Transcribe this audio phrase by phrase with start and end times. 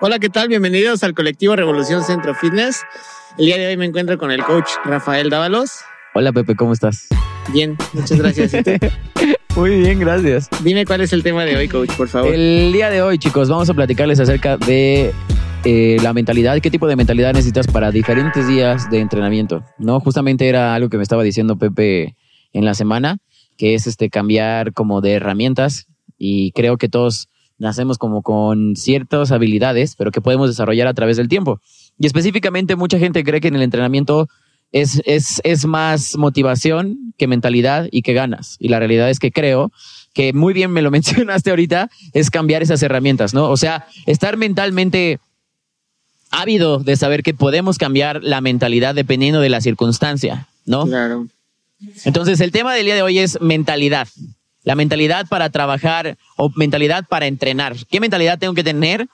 [0.00, 0.48] Hola, ¿qué tal?
[0.48, 2.82] Bienvenidos al colectivo Revolución Centro Fitness.
[3.38, 5.70] El día de hoy me encuentro con el coach Rafael Dávalos.
[6.14, 7.06] Hola Pepe, ¿cómo estás?
[7.52, 8.52] Bien, muchas gracias.
[9.56, 10.48] Muy bien, gracias.
[10.64, 12.34] Dime cuál es el tema de hoy, coach, por favor.
[12.34, 15.12] El día de hoy, chicos, vamos a platicarles acerca de
[15.64, 19.64] eh, la mentalidad, qué tipo de mentalidad necesitas para diferentes días de entrenamiento.
[19.78, 22.16] No, justamente era algo que me estaba diciendo Pepe
[22.52, 23.18] en la semana,
[23.56, 25.86] que es este cambiar como de herramientas
[26.18, 27.28] y creo que todos
[27.64, 31.60] nacemos como con ciertas habilidades, pero que podemos desarrollar a través del tiempo.
[31.98, 34.28] Y específicamente mucha gente cree que en el entrenamiento
[34.70, 38.56] es, es, es más motivación que mentalidad y que ganas.
[38.58, 39.72] Y la realidad es que creo
[40.12, 43.50] que muy bien me lo mencionaste ahorita, es cambiar esas herramientas, ¿no?
[43.50, 45.18] O sea, estar mentalmente
[46.30, 50.86] ávido de saber que podemos cambiar la mentalidad dependiendo de la circunstancia, ¿no?
[50.86, 51.26] Claro.
[52.04, 54.08] Entonces, el tema del día de hoy es mentalidad.
[54.64, 57.76] La mentalidad para trabajar o mentalidad para entrenar.
[57.90, 59.06] ¿Qué mentalidad tengo que tener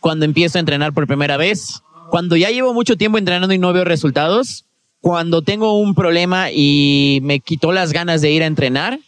[0.00, 1.80] cuando empiezo a entrenar por primera vez?
[2.10, 4.66] Cuando ya llevo mucho tiempo entrenando y no veo resultados.
[5.00, 8.98] Cuando tengo un problema y me quitó las ganas de ir a entrenar.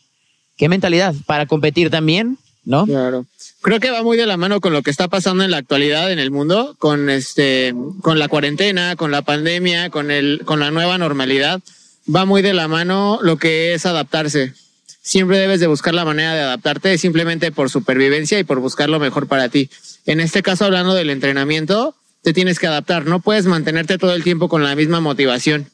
[0.57, 1.15] ¿Qué mentalidad?
[1.27, 2.87] Para competir también, ¿no?
[2.87, 3.27] Claro.
[3.61, 6.11] Creo que va muy de la mano con lo que está pasando en la actualidad
[6.13, 10.71] en el mundo, con este, con la cuarentena, con la pandemia, con el, con la
[10.71, 11.61] nueva normalidad.
[12.15, 14.55] Va muy de la mano lo que es adaptarse
[15.11, 19.01] siempre debes de buscar la manera de adaptarte simplemente por supervivencia y por buscar lo
[19.01, 19.69] mejor para ti.
[20.07, 23.07] En este caso, hablando del entrenamiento, te tienes que adaptar.
[23.07, 25.69] No puedes mantenerte todo el tiempo con la misma motivación.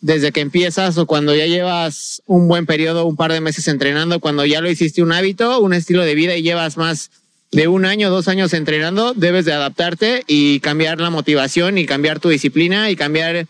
[0.00, 4.18] Desde que empiezas o cuando ya llevas un buen periodo, un par de meses entrenando,
[4.18, 7.10] cuando ya lo hiciste un hábito, un estilo de vida y llevas más
[7.52, 12.18] de un año, dos años entrenando, debes de adaptarte y cambiar la motivación y cambiar
[12.18, 13.46] tu disciplina y cambiar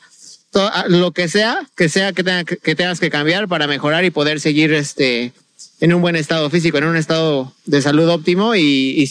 [0.55, 4.41] Ah, lo que sea, que sea que, que tengas que cambiar para mejorar y poder
[4.41, 5.33] seguir este
[5.81, 9.07] en un buen estado físico, en un estado de salud óptimo y,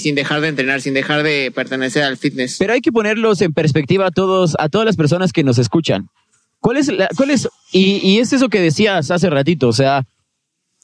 [0.00, 2.56] sin dejar de entrenar, sin dejar de pertenecer al fitness.
[2.58, 6.08] Pero hay que ponerlos en perspectiva a todos, a todas las personas que nos escuchan.
[6.60, 10.06] ¿Cuál es, cuál es, y, y es eso que decías hace ratito, o sea,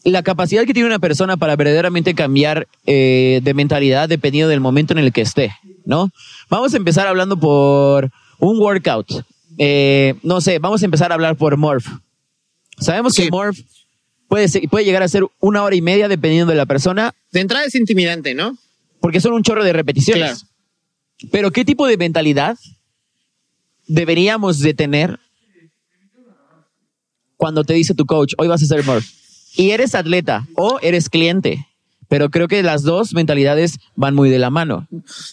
[0.04, 4.92] la capacidad que tiene una persona para verdaderamente cambiar eh, de mentalidad dependiendo del momento
[4.92, 5.54] en el que esté,
[5.86, 6.10] ¿no?
[6.50, 9.24] Vamos a empezar hablando por un workout.
[9.62, 11.86] Eh, no sé, vamos a empezar a hablar por Morph.
[12.78, 13.58] Sabemos que Morph
[14.26, 17.14] puede, puede llegar a ser una hora y media dependiendo de la persona.
[17.30, 18.56] De entrada es intimidante, ¿no?
[19.00, 20.46] Porque son un chorro de repeticiones.
[21.30, 22.56] Pero ¿qué tipo de mentalidad
[23.86, 25.20] deberíamos de tener
[27.36, 29.04] cuando te dice tu coach, hoy vas a hacer Morph?
[29.56, 31.66] Y eres atleta o eres cliente.
[32.08, 34.88] Pero creo que las dos mentalidades van muy de la mano.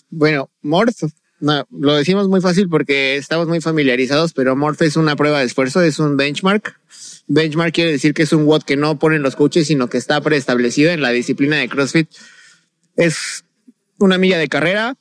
[0.09, 1.01] Bueno, Morph
[1.39, 5.45] no, lo decimos muy fácil porque estamos muy familiarizados, pero Morph es una prueba de
[5.45, 6.79] esfuerzo, es un benchmark.
[7.27, 10.21] Benchmark quiere decir que es un WOD que no ponen los coaches, sino que está
[10.21, 12.09] preestablecido en la disciplina de CrossFit.
[12.95, 13.43] Es
[13.99, 14.97] una milla de carrera,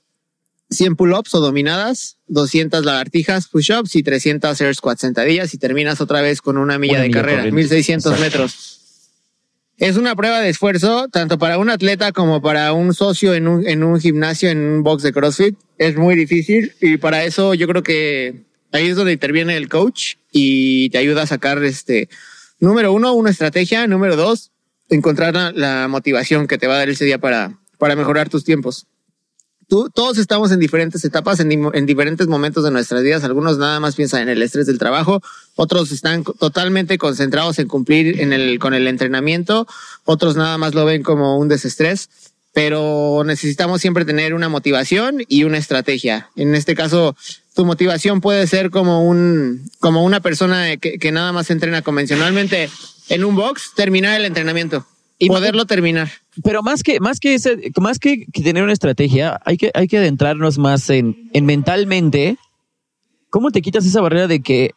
[0.71, 6.21] 100 pull-ups o dominadas, 200 lagartijas, push-ups y 300 air squats sentadillas y terminas otra
[6.21, 8.76] vez con una milla de carrera, 1600 metros.
[9.79, 13.67] Es una prueba de esfuerzo, tanto para un atleta como para un socio en un,
[13.67, 15.59] en un gimnasio, en un box de CrossFit.
[15.77, 20.15] Es muy difícil y para eso yo creo que ahí es donde interviene el coach
[20.33, 22.09] y te ayuda a sacar este,
[22.59, 24.51] número uno, una estrategia, número dos,
[24.89, 28.87] encontrar la, motivación que te va a dar ese día para, para mejorar tus tiempos
[29.69, 33.25] todos estamos en diferentes etapas, en, en, diferentes momentos de nuestras vidas.
[33.25, 35.23] Algunos nada más piensan en el estrés del trabajo,
[35.57, 39.67] otros están totalmente concentrados en cumplir en el, con el entrenamiento,
[40.05, 42.09] otros nada más lo ven como un desestrés,
[42.53, 46.31] pero necesitamos siempre tener una motivación y una estrategia.
[46.37, 47.17] En este caso,
[47.55, 52.71] tu motivación puede ser como un, como una persona que, que nada más entrena convencionalmente
[53.09, 54.87] en un box, terminar el entrenamiento
[55.19, 56.11] y poderlo terminar.
[56.43, 59.99] Pero más que, más que ese, más que, tener una estrategia, hay que, hay que
[59.99, 62.37] adentrarnos más en, en mentalmente.
[63.31, 64.73] ¿Cómo te quitas esa barrera de que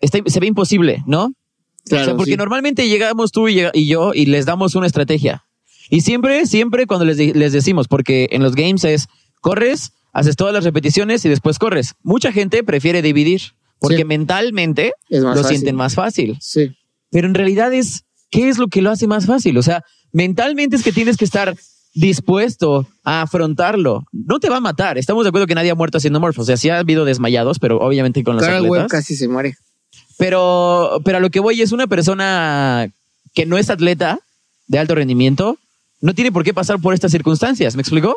[0.00, 1.32] está, se ve imposible, no?
[1.84, 5.44] Claro, o sea, porque normalmente llegamos tú y, y, yo y les damos una estrategia.
[5.90, 9.08] Y siempre, siempre cuando les, les decimos, porque en los games es,
[9.40, 11.94] corres, haces todas las repeticiones y después corres.
[12.02, 13.42] Mucha gente prefiere dividir
[13.78, 16.38] porque mentalmente lo sienten más fácil.
[16.40, 16.74] Sí.
[17.10, 18.03] Pero en realidad es,
[18.34, 19.56] ¿qué es lo que lo hace más fácil?
[19.58, 21.56] O sea, mentalmente es que tienes que estar
[21.94, 24.04] dispuesto a afrontarlo.
[24.10, 24.98] No te va a matar.
[24.98, 26.40] Estamos de acuerdo que nadie ha muerto haciendo morph.
[26.40, 28.90] O sea, sí ha habido desmayados, pero obviamente con las Carl atletas.
[28.90, 29.54] casi se muere.
[30.18, 32.88] Pero, pero a lo que voy es una persona
[33.34, 34.18] que no es atleta
[34.66, 35.56] de alto rendimiento,
[36.00, 37.76] no tiene por qué pasar por estas circunstancias.
[37.76, 38.16] ¿Me explicó?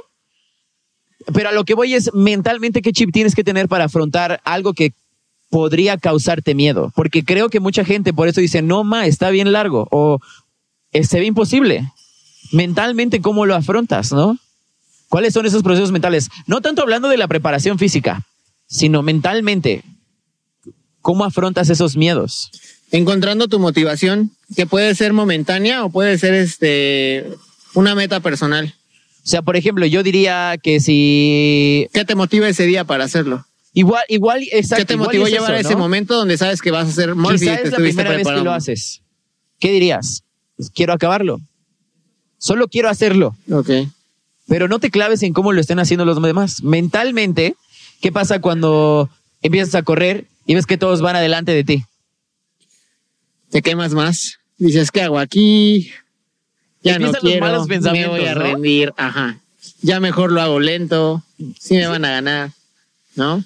[1.31, 4.73] Pero a lo que voy es mentalmente qué chip tienes que tener para afrontar algo
[4.73, 4.93] que
[5.49, 6.91] podría causarte miedo.
[6.95, 9.87] Porque creo que mucha gente por eso dice, no, ma, está bien largo.
[9.91, 10.19] O
[10.93, 11.91] se ve imposible.
[12.51, 14.37] Mentalmente, ¿cómo lo afrontas, no?
[15.09, 16.29] ¿Cuáles son esos procesos mentales?
[16.47, 18.25] No tanto hablando de la preparación física,
[18.67, 19.83] sino mentalmente.
[21.01, 22.51] ¿Cómo afrontas esos miedos?
[22.91, 27.25] Encontrando tu motivación, que puede ser momentánea o puede ser este
[27.73, 28.73] una meta personal.
[29.23, 33.45] O sea, por ejemplo, yo diría que si ¿Qué te motiva ese día para hacerlo?
[33.79, 34.81] Igual, igual, exacto.
[34.81, 35.79] ¿Qué te motivó a es llevar a ese ¿no?
[35.79, 38.27] momento donde sabes que vas a hacer Morphy y Quizá te es la primera vez
[38.27, 39.01] que lo haces.
[39.59, 40.23] ¿Qué dirías?
[40.55, 41.39] Pues, Quiero acabarlo.
[42.37, 43.35] Solo quiero hacerlo.
[43.51, 43.69] Ok.
[44.47, 46.63] Pero no te claves en cómo lo estén haciendo los demás.
[46.63, 47.55] Mentalmente,
[48.01, 49.09] ¿qué pasa cuando
[49.41, 51.83] empiezas a correr y ves que todos van adelante de ti?
[53.49, 54.37] Te quemas más.
[54.57, 55.91] Dices, ¿qué hago aquí?
[56.81, 57.45] Ya no Empiezan los quiero.
[57.45, 58.41] malos me pensamientos, voy a ¿no?
[58.41, 58.93] rendir.
[58.97, 59.39] Ajá.
[59.81, 61.23] Ya mejor lo hago lento.
[61.59, 62.51] Sí me van a ganar.
[63.15, 63.43] ¿No?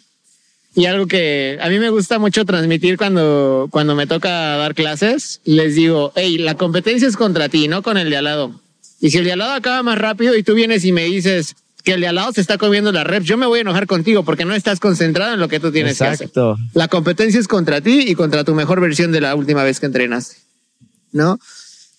[0.73, 5.41] Y algo que a mí me gusta mucho transmitir cuando, cuando me toca dar clases,
[5.43, 8.59] les digo, hey, la competencia es contra ti, no con el de al lado.
[9.01, 11.55] Y si el de al lado acaba más rápido y tú vienes y me dices
[11.83, 13.85] que el de al lado se está comiendo la reps, yo me voy a enojar
[13.87, 16.27] contigo porque no estás concentrado en lo que tú tienes que hacer.
[16.27, 16.55] Exacto.
[16.73, 19.87] La competencia es contra ti y contra tu mejor versión de la última vez que
[19.87, 20.37] entrenaste.
[21.11, 21.37] ¿No?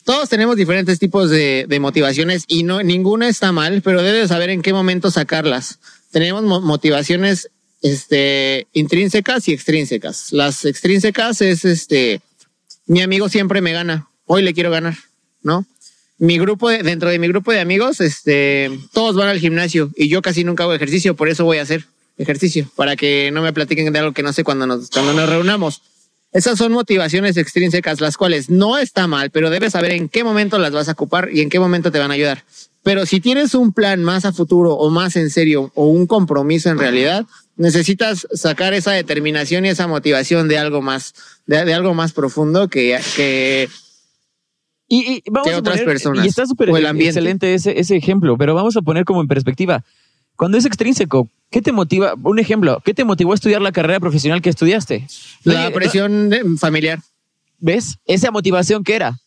[0.05, 4.49] Todos tenemos diferentes tipos de, de motivaciones y no, ninguna está mal, pero debes saber
[4.51, 5.79] en qué momento sacarlas.
[6.11, 7.51] Tenemos mo- motivaciones
[7.83, 10.33] este, intrínsecas y extrínsecas.
[10.33, 12.21] Las extrínsecas es este,
[12.87, 14.97] mi amigo siempre me gana, hoy le quiero ganar,
[15.43, 15.67] ¿no?
[16.19, 20.09] Mi grupo, de- dentro de mi grupo de amigos, este, todos van al gimnasio y
[20.09, 21.85] yo casi nunca hago ejercicio, por eso voy a hacer
[22.17, 25.29] ejercicio, para que no me platiquen de algo que no sé cuando nos, cuando nos
[25.29, 25.83] reunamos.
[26.31, 30.59] Esas son motivaciones extrínsecas, las cuales no está mal, pero debes saber en qué momento
[30.59, 32.45] las vas a ocupar y en qué momento te van a ayudar.
[32.83, 36.71] Pero si tienes un plan más a futuro o más en serio o un compromiso
[36.71, 37.27] en realidad,
[37.63, 41.15] necesitas sacar esa determinación y esa motivación de algo más,
[41.47, 43.69] de, de algo más profundo que, que
[44.89, 48.37] Y, y vamos que a otras poner- personas, Y está súper excelente ese, ese ejemplo,
[48.37, 49.85] pero vamos a poner como en perspectiva.
[50.37, 52.15] Cuando es extrínseco, ¿qué te motiva?
[52.23, 55.07] Un ejemplo, ¿qué te motivó a estudiar la carrera profesional que estudiaste?
[55.45, 57.01] la Oye, presión familiar,
[57.59, 57.97] ¿Ves?
[58.07, 59.19] Esa motivación que era.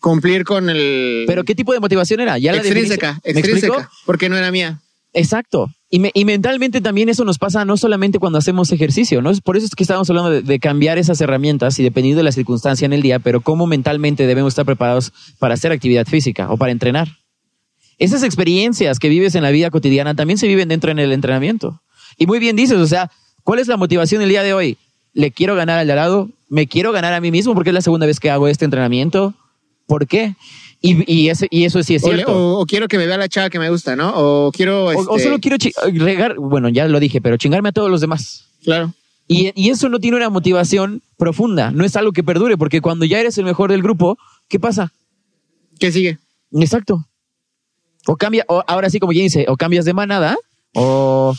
[0.00, 2.38] cumplir con el Pero ¿qué tipo de motivación era?
[2.38, 4.80] ¿Ya la extrínseca, extrínseca, porque no era mía.
[5.14, 5.68] Exacto.
[5.90, 9.30] Y, me- y mentalmente también eso nos pasa no solamente cuando hacemos ejercicio, ¿no?
[9.44, 12.32] Por eso es que estamos hablando de, de cambiar esas herramientas y dependiendo de la
[12.32, 16.56] circunstancia en el día, pero cómo mentalmente debemos estar preparados para hacer actividad física o
[16.56, 17.08] para entrenar.
[17.98, 21.82] Esas experiencias que vives en la vida cotidiana también se viven dentro en el entrenamiento.
[22.16, 23.10] Y muy bien dices, o sea,
[23.44, 24.78] ¿cuál es la motivación el día de hoy?
[25.12, 26.30] ¿Le quiero ganar al de al lado?
[26.48, 29.34] ¿Me quiero ganar a mí mismo porque es la segunda vez que hago este entrenamiento?
[29.86, 30.34] ¿Por qué?
[30.84, 32.32] Y, y, ese- y eso sí es cierto.
[32.32, 34.12] o- o quiero que me vea la chava que me gusta, ¿no?
[34.16, 34.86] O quiero.
[34.86, 35.56] O, o este, solo quiero
[35.94, 38.46] regar, bueno, ya lo dije, pero chingarme a todos los demás.
[38.64, 38.92] Claro.
[39.28, 43.04] Y, y eso no tiene una motivación profunda, no es algo que perdure, porque cuando
[43.04, 44.18] ya eres el mejor del grupo,
[44.48, 44.92] ¿qué pasa?
[45.78, 46.18] ¿Qué sigue?
[46.52, 47.06] Exacto.
[48.06, 50.36] O cambia, o ahora sí, como ya dice, o cambias de manada,
[50.74, 51.32] o,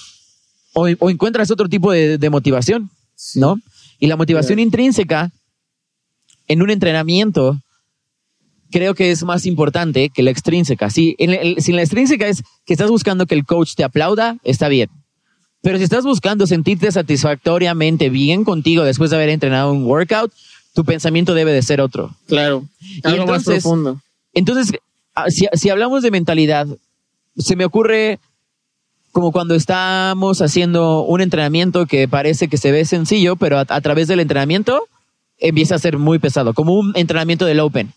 [0.73, 2.89] o, o encuentras otro tipo de, de motivación,
[3.35, 3.57] ¿no?
[3.99, 4.61] Y la motivación Claro.
[4.65, 5.31] intrínseca
[6.47, 7.59] en un entrenamiento
[8.73, 10.89] creo que es más importante que la extrínseca.
[10.89, 14.37] Si, en el- si la extrínseca es que estás buscando que el coach te aplauda,
[14.43, 14.89] está bien.
[15.61, 20.33] Pero si estás buscando sentirte satisfactoriamente bien contigo después de haber entrenado un workout,
[20.73, 22.11] tu pensamiento debe de ser otro.
[22.27, 22.65] Claro.
[23.03, 24.01] Algo más entonces- profundo.
[24.33, 24.73] Entonces,
[25.15, 26.67] ah, si, si hablamos de mentalidad,
[27.37, 28.19] se me ocurre
[29.11, 33.81] como cuando estamos haciendo un entrenamiento que parece que se ve sencillo, pero a, a
[33.81, 34.81] través del entrenamiento
[35.37, 37.93] empieza a ser muy pesado, como un entrenamiento del Open,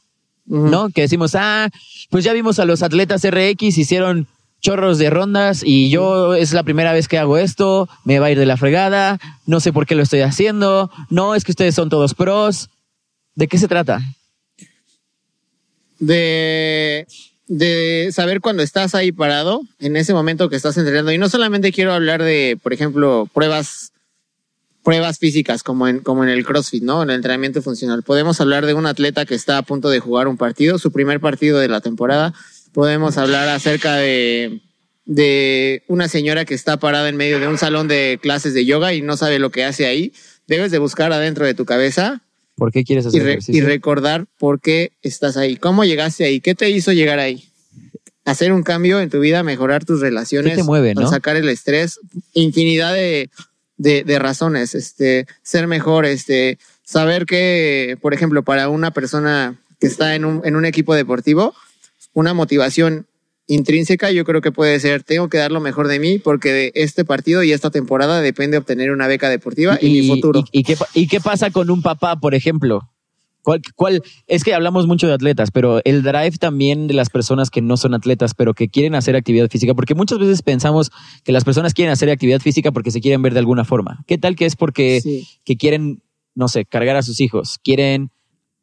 [0.46, 0.90] ¿no?
[0.90, 1.68] Que decimos, ah,
[2.10, 4.26] pues ya vimos a los atletas RX, hicieron
[4.60, 8.30] chorros de rondas y yo es la primera vez que hago esto, me va a
[8.30, 11.74] ir de la fregada, no sé por qué lo estoy haciendo, no, es que ustedes
[11.74, 12.70] son todos pros.
[13.34, 14.00] ¿De qué se trata?
[15.98, 17.06] de,
[17.46, 21.12] de saber cuando estás ahí parado, en ese momento que estás entrenando.
[21.12, 23.92] Y no solamente quiero hablar de, por ejemplo, pruebas,
[24.86, 27.02] pruebas físicas como en, como en el CrossFit, ¿no?
[27.02, 28.04] En el entrenamiento funcional.
[28.04, 31.18] Podemos hablar de un atleta que está a punto de jugar un partido, su primer
[31.18, 32.32] partido de la temporada.
[32.72, 34.60] Podemos hablar acerca de,
[35.04, 38.94] de una señora que está parada en medio de un salón de clases de yoga
[38.94, 40.12] y no sabe lo que hace ahí.
[40.46, 42.22] Debes de buscar adentro de tu cabeza
[42.54, 43.60] ¿Por qué quieres hacer y, re- ejercicio?
[43.62, 47.50] y recordar por qué estás ahí, cómo llegaste ahí, qué te hizo llegar ahí.
[48.24, 51.10] Hacer un cambio en tu vida, mejorar tus relaciones, ¿Qué te mueve, no?
[51.10, 51.98] sacar el estrés,
[52.34, 53.30] infinidad de,
[53.76, 59.86] de, de razones, este, ser mejor, este, saber que, por ejemplo, para una persona que
[59.86, 61.54] está en un, en un equipo deportivo,
[62.14, 63.06] una motivación
[63.48, 66.72] intrínseca yo creo que puede ser, tengo que dar lo mejor de mí porque de
[66.74, 70.44] este partido y esta temporada depende obtener una beca deportiva y, mi futuro.
[70.50, 72.90] ¿Y, y qué, y qué pasa con un papá, por ejemplo?
[73.46, 77.48] ¿Cuál, cuál, es que hablamos mucho de atletas, pero el drive también de las personas
[77.48, 80.90] que no son atletas, pero que quieren hacer actividad física, porque muchas veces pensamos
[81.22, 84.02] que las personas quieren hacer actividad física porque se quieren ver de alguna forma.
[84.08, 85.28] ¿Qué tal que es porque Sí.
[85.44, 86.02] que quieren,
[86.34, 88.10] no sé, cargar a sus hijos, quieren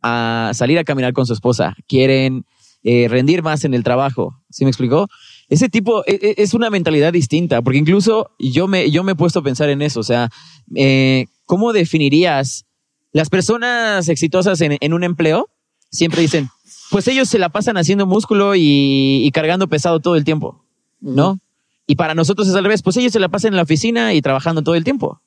[0.01, 2.43] ah, salir a caminar con su esposa, quieren
[2.83, 4.35] eh, rendir más en el trabajo?
[4.49, 5.07] ¿Sí me explicó?
[5.47, 9.15] Ese tipo e- e- es una mentalidad distinta, porque incluso yo me, yo me he
[9.15, 10.27] puesto a pensar en eso, o sea,
[10.75, 12.65] eh, ¿cómo definirías
[13.13, 15.49] las personas exitosas en, en un empleo?
[15.91, 16.49] Siempre dicen,
[16.91, 20.63] pues ellos se la pasan haciendo músculo y, y cargando pesado todo el tiempo,
[20.99, 21.39] ¿no?
[21.87, 24.21] Y para nosotros es al revés, pues ellos se la pasan en la oficina y
[24.21, 25.21] trabajando todo el tiempo.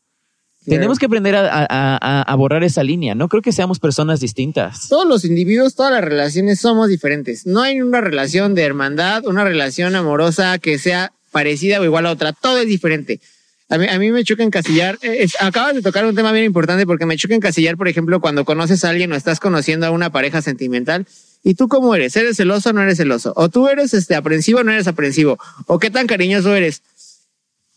[0.65, 0.79] Claro.
[0.81, 3.15] Tenemos que aprender a, a- a- a borrar esa línea.
[3.15, 4.89] No creo que seamos personas distintas.
[4.89, 7.47] Todos los individuos, todas las relaciones somos diferentes.
[7.47, 12.11] No hay una relación de hermandad, una relación amorosa que sea parecida o igual a
[12.11, 12.33] otra.
[12.33, 13.21] Todo es diferente.
[13.69, 14.99] A mí, a mí me choca encasillar.
[15.03, 18.45] eh, acabas de tocar un tema bien importante porque me choca encasillar, por ejemplo, cuando
[18.45, 21.07] conoces a alguien o estás conociendo a una pareja sentimental.
[21.43, 22.17] ¿Y tú cómo eres?
[22.17, 23.33] ¿Eres celoso o no eres celoso?
[23.37, 25.39] ¿O tú eres este, aprensivo o no eres aprensivo?
[25.67, 26.83] ¿O qué tan cariñoso eres?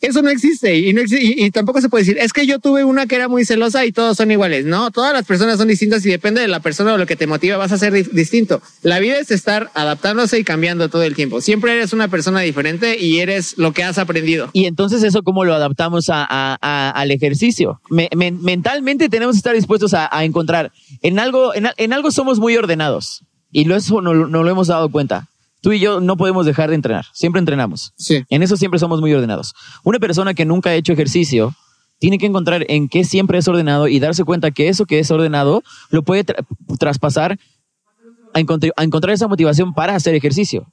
[0.01, 2.85] Eso no existe y, no exi- y, tampoco se puede decir, es que yo tuve
[2.85, 4.65] una que era muy celosa y todos son iguales.
[4.65, 7.27] No, todas las personas son distintas y depende de la persona o lo que te
[7.27, 8.61] motiva, vas a ser di- distinto.
[8.81, 11.41] La vida es estar adaptándose y cambiando todo el tiempo.
[11.41, 14.49] Siempre eres una persona diferente y eres lo que has aprendido.
[14.53, 17.81] Y entonces eso cómo lo adaptamos al ejercicio.
[17.89, 20.71] Me- men- mentalmente tenemos que estar dispuestos a, encontrar.
[21.01, 23.23] En algo, en, algo somos muy ordenados.
[23.51, 25.27] Y eso no lo hemos dado cuenta.
[25.61, 27.05] Tú y yo no podemos dejar de entrenar.
[27.13, 27.93] Siempre entrenamos.
[27.97, 28.23] Sí.
[28.29, 29.53] En eso siempre somos muy ordenados.
[29.83, 31.53] Una persona que nunca ha hecho ejercicio
[31.99, 35.11] tiene que encontrar en qué siempre es ordenado y darse cuenta que eso que es
[35.11, 36.45] ordenado lo puede tra-
[36.79, 37.37] traspasar
[38.33, 40.67] a encontrar esa motivación para hacer ejercicio.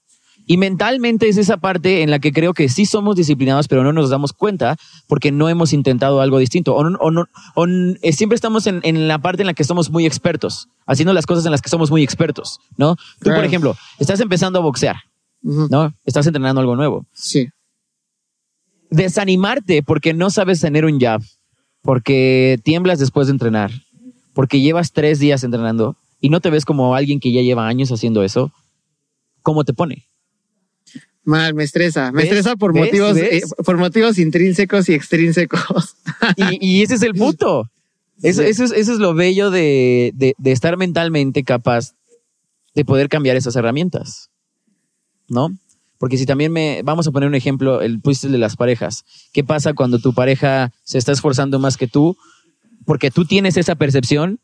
[0.48, 3.92] Y mentalmente es esa parte en la que creo que sí somos disciplinados, pero no
[3.92, 4.76] nos damos cuenta
[5.08, 6.74] porque no hemos intentado algo distinto.
[6.76, 7.26] O, no- o no-
[7.56, 11.12] o eh, siempre estamos en, en la parte en la que somos muy expertos, haciendo
[11.12, 12.94] las cosas en las que somos muy expertos, ¿no?
[13.20, 14.96] Tú, por ejemplo, estás empezando a boxear.
[15.42, 15.92] ¿no?
[16.04, 17.48] Estás entrenando algo nuevo Sí.
[18.90, 21.22] desanimarte porque no sabes tener un jab,
[21.82, 23.70] porque tiemblas después de entrenar,
[24.34, 27.90] porque llevas tres días entrenando y no te ves como alguien que ya lleva años
[27.92, 28.52] haciendo eso,
[29.42, 30.06] ¿cómo te pone?
[31.26, 32.10] Mal, me estresa.
[32.12, 32.24] Me ¿Ves?
[32.32, 32.84] estresa por ¿Ves?
[32.84, 33.42] motivos, ¿Ves?
[33.42, 35.96] eh, por motivos intrínsecos y extrínsecos.
[36.36, 37.68] Y, y ese es el punto.
[38.22, 38.48] Eso, Sí.
[38.48, 41.92] eso es, eso es lo bello de, de- de estar mentalmente capaz
[42.74, 44.30] de poder cambiar esas herramientas.
[45.28, 45.50] ¿No?
[45.98, 46.82] Porque si también me.
[46.84, 49.04] Vamos a poner un ejemplo, el pusiste el de las parejas.
[49.32, 52.16] ¿Qué pasa cuando tu pareja se está esforzando más que tú?
[52.84, 54.38] Porque tú tienes esa percepción,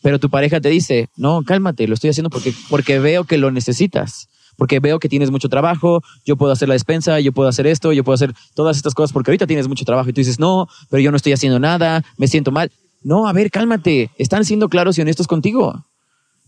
[0.00, 3.50] pero tu pareja te dice: No, cálmate, lo estoy haciendo porque, porque veo que lo
[3.50, 4.28] necesitas.
[4.56, 7.92] Porque veo que tienes mucho trabajo, yo puedo hacer la despensa, yo puedo hacer esto,
[7.92, 10.68] yo puedo hacer todas estas cosas porque ahorita tienes mucho trabajo y tú dices, no,
[10.90, 12.70] pero yo no estoy haciendo nada, me siento mal.
[13.02, 15.84] No, a ver, cálmate, están siendo claros y honestos contigo.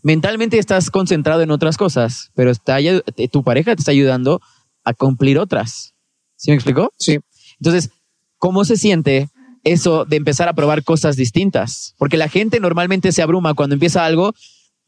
[0.02, 4.40] Mentalmente estás concentrado en otras cosas, pero está, ayu- tu pareja te está ayudando
[4.84, 5.92] a cumplir otras.
[6.36, 6.92] ¿Sí me explicó?
[6.98, 7.18] Sí.
[7.60, 7.90] Entonces,
[8.38, 9.28] ¿cómo se siente
[9.64, 11.94] eso de empezar a probar cosas distintas?
[11.98, 14.32] Porque la gente normalmente se abruma cuando empieza algo.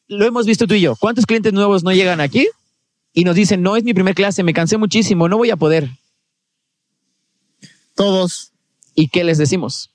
[0.06, 0.94] Lo hemos visto tú y yo.
[0.96, 2.46] ¿Cuántos clientes nuevos no llegan aquí?
[3.12, 5.90] Y nos dicen, no es mi primer clase, me cansé muchísimo, no voy a poder.
[7.94, 8.52] Todos,
[8.94, 9.90] ¿Y qué les decimos?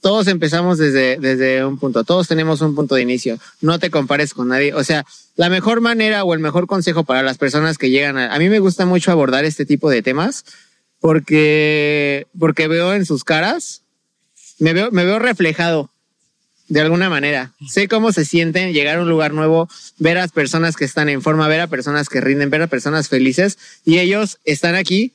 [0.00, 2.04] todos empezamos desde, desde un punto.
[2.04, 3.38] Todos tenemos un punto de inicio.
[3.60, 4.74] No te compares con nadie.
[4.74, 5.04] O sea,
[5.36, 8.34] la mejor manera o el mejor consejo para las personas que llegan a...
[8.34, 10.44] A mí me gusta mucho abordar este tipo de temas
[11.00, 13.82] porque, porque veo en sus caras,
[14.58, 15.90] me veo, me veo reflejado
[16.70, 17.52] de alguna manera.
[17.68, 21.20] Sé cómo se sienten llegar a un lugar nuevo, ver a personas que están en
[21.20, 25.12] forma, ver a personas que rinden, ver a personas felices y ellos están aquí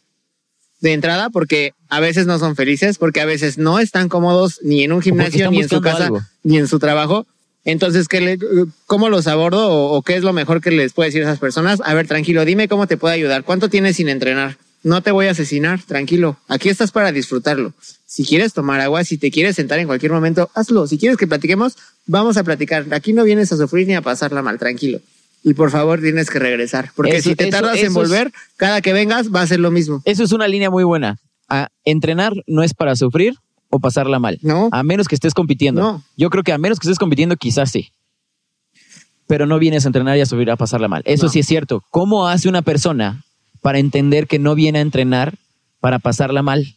[0.81, 4.83] de entrada porque a veces no son felices, porque a veces no están cómodos ni
[4.83, 6.21] en un gimnasio, ni en su casa, algo.
[6.43, 7.25] ni en su trabajo.
[7.63, 8.37] Entonces, ¿qué le,
[8.85, 11.39] ¿cómo los abordo o, o qué es lo mejor que les puedo decir a esas
[11.39, 11.81] personas?
[11.85, 13.43] A ver, tranquilo, dime cómo te puedo ayudar.
[13.43, 14.57] ¿Cuánto tienes sin entrenar?
[14.85, 16.37] No te voy a asesinar, tranquilo.
[16.47, 17.73] Aquí estás para disfrutarlo.
[18.05, 20.85] Si quieres tomar agua, si te quieres sentar en cualquier momento, hazlo.
[20.85, 21.75] Si quieres que platiquemos,
[22.05, 22.85] vamos a platicar.
[22.91, 24.99] Aquí no vienes a sufrir ni a pasarla mal, tranquilo.
[25.43, 26.91] Y por favor, tienes que regresar.
[26.95, 29.47] Porque Eso- si te eso- tardas eso en es- volver, cada que vengas va a
[29.47, 30.03] ser lo mismo.
[30.05, 31.17] Eso es una línea muy buena.
[31.49, 33.33] A entrenar no es para sufrir
[33.71, 34.37] o pasarla mal.
[34.43, 34.69] No.
[34.71, 35.81] A menos que estés compitiendo.
[35.81, 36.03] No.
[36.15, 37.89] Yo creo que a menos que estés compitiendo, quizás sí.
[39.27, 41.01] Pero no vienes a entrenar y a subir a pasarla mal.
[41.05, 41.31] Eso No.
[41.31, 41.83] sí es cierto.
[41.89, 43.23] ¿Cómo hace una persona
[43.65, 45.39] para entender que no viene a entrenar
[45.79, 46.75] para pasarla mal?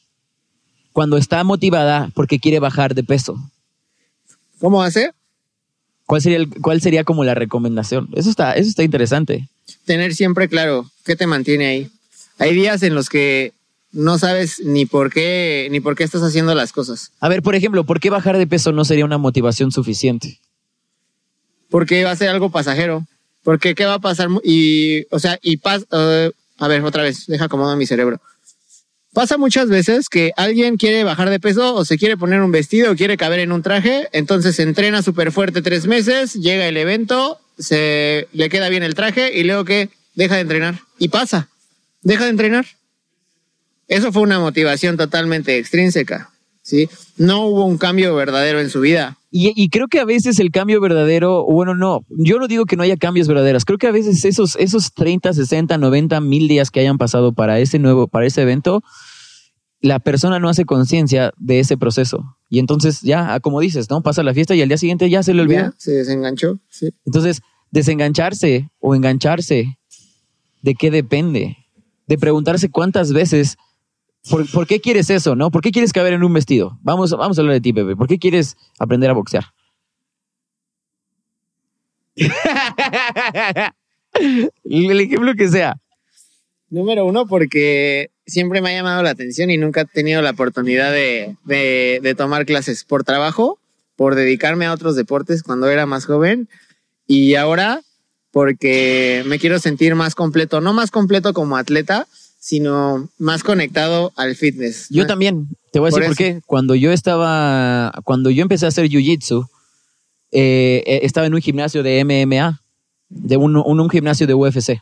[0.94, 3.36] Cuando está motivada porque quiere bajar de peso.
[4.58, 5.10] ¿Cómo hace?
[6.06, 8.08] ¿Cuál sería, el- cuál sería como la recomendación?
[8.14, 9.46] Eso está, eso está interesante.
[9.84, 11.90] Tener siempre claro qué te mantiene ahí.
[12.38, 13.52] Hay días en los que
[13.92, 17.10] no sabes ni por qué, ni por qué estás haciendo las cosas.
[17.20, 20.38] A ver, por ejemplo, ¿por qué bajar de peso no sería una motivación suficiente?
[21.70, 23.04] porque va a ser algo pasajero.
[23.42, 27.26] Porque qué va a pasar y, o sea, y pas, uh, a ver, otra vez,
[27.26, 28.20] deja acomodo mi cerebro.
[29.12, 32.92] Pasa muchas veces que alguien quiere bajar de peso o se quiere poner un vestido
[32.92, 36.76] o quiere caber en un traje, entonces se entrena súper fuerte tres meses, llega el
[36.76, 41.48] evento, se le queda bien el traje y luego que deja de entrenar y pasa,
[42.02, 42.66] deja de entrenar.
[43.88, 46.30] Eso fue una motivación totalmente extrínseca,
[46.68, 46.88] ¿sí?
[47.16, 49.16] No hubo un cambio verdadero en su vida.
[49.30, 52.76] Y, y, creo que a veces el cambio verdadero, bueno, no, yo no digo que
[52.76, 56.70] no haya cambios verdaderos, creo que a veces esos, esos 30, 60, 90, mil días
[56.70, 58.82] que hayan pasado para ese nuevo, para ese evento,
[59.80, 62.36] la persona no hace conciencia de ese proceso.
[62.48, 64.02] Y entonces ya, como dices, ¿no?
[64.02, 65.74] Pasa la fiesta y al día siguiente ya se le olvida.
[65.78, 66.90] se desenganchó, sí.
[67.04, 69.78] Entonces, desengancharse o engancharse,
[70.62, 71.58] ¿de qué depende?
[72.06, 73.58] De preguntarse cuántas veces
[74.30, 75.50] ¿Por, qué quieres eso, no?
[75.50, 76.78] ¿Por qué quieres caber en un vestido?
[76.82, 77.96] Vamos, vamos a hablar de ti, Pepe.
[77.96, 79.44] ¿Por qué quieres aprender a boxear?
[84.64, 85.76] El ejemplo que sea.
[86.70, 90.92] Número uno, porque siempre me ha llamado la atención y nunca he tenido la oportunidad
[90.92, 93.58] de, de, tomar clases por trabajo,
[93.96, 96.48] por dedicarme a otros deportes cuando era más joven
[97.06, 97.80] y ahora
[98.30, 102.06] porque me quiero sentir más completo, no más completo como atleta,
[102.38, 104.88] sino más conectado al fitness.
[104.90, 106.40] Yo también, te voy a decir por, qué.
[106.46, 109.48] Cuando yo estaba, cuando yo empecé a hacer jiu-jitsu,
[110.30, 112.62] eh, eh, estaba en un gimnasio de MMA,
[113.08, 114.80] de un, un, gimnasio de UFC.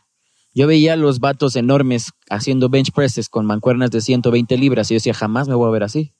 [0.53, 4.97] Yo veía los vatos enormes haciendo bench presses con mancuernas de 120 libras y yo
[4.97, 6.13] decía, jamás me voy a ver así.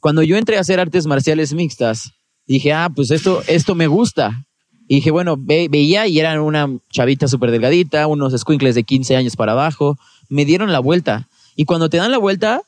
[0.00, 2.12] Cuando yo entré a hacer artes marciales mixtas,
[2.46, 4.46] dije, ah, pues esto, esto me gusta.
[4.86, 9.34] Y dije, bueno, veía y eran una chavita súper delgadita, unos squinkles de 15 años
[9.34, 9.98] para abajo,
[10.34, 11.28] me dieron la vuelta.
[11.54, 12.62] Y cuando te dan la vuelta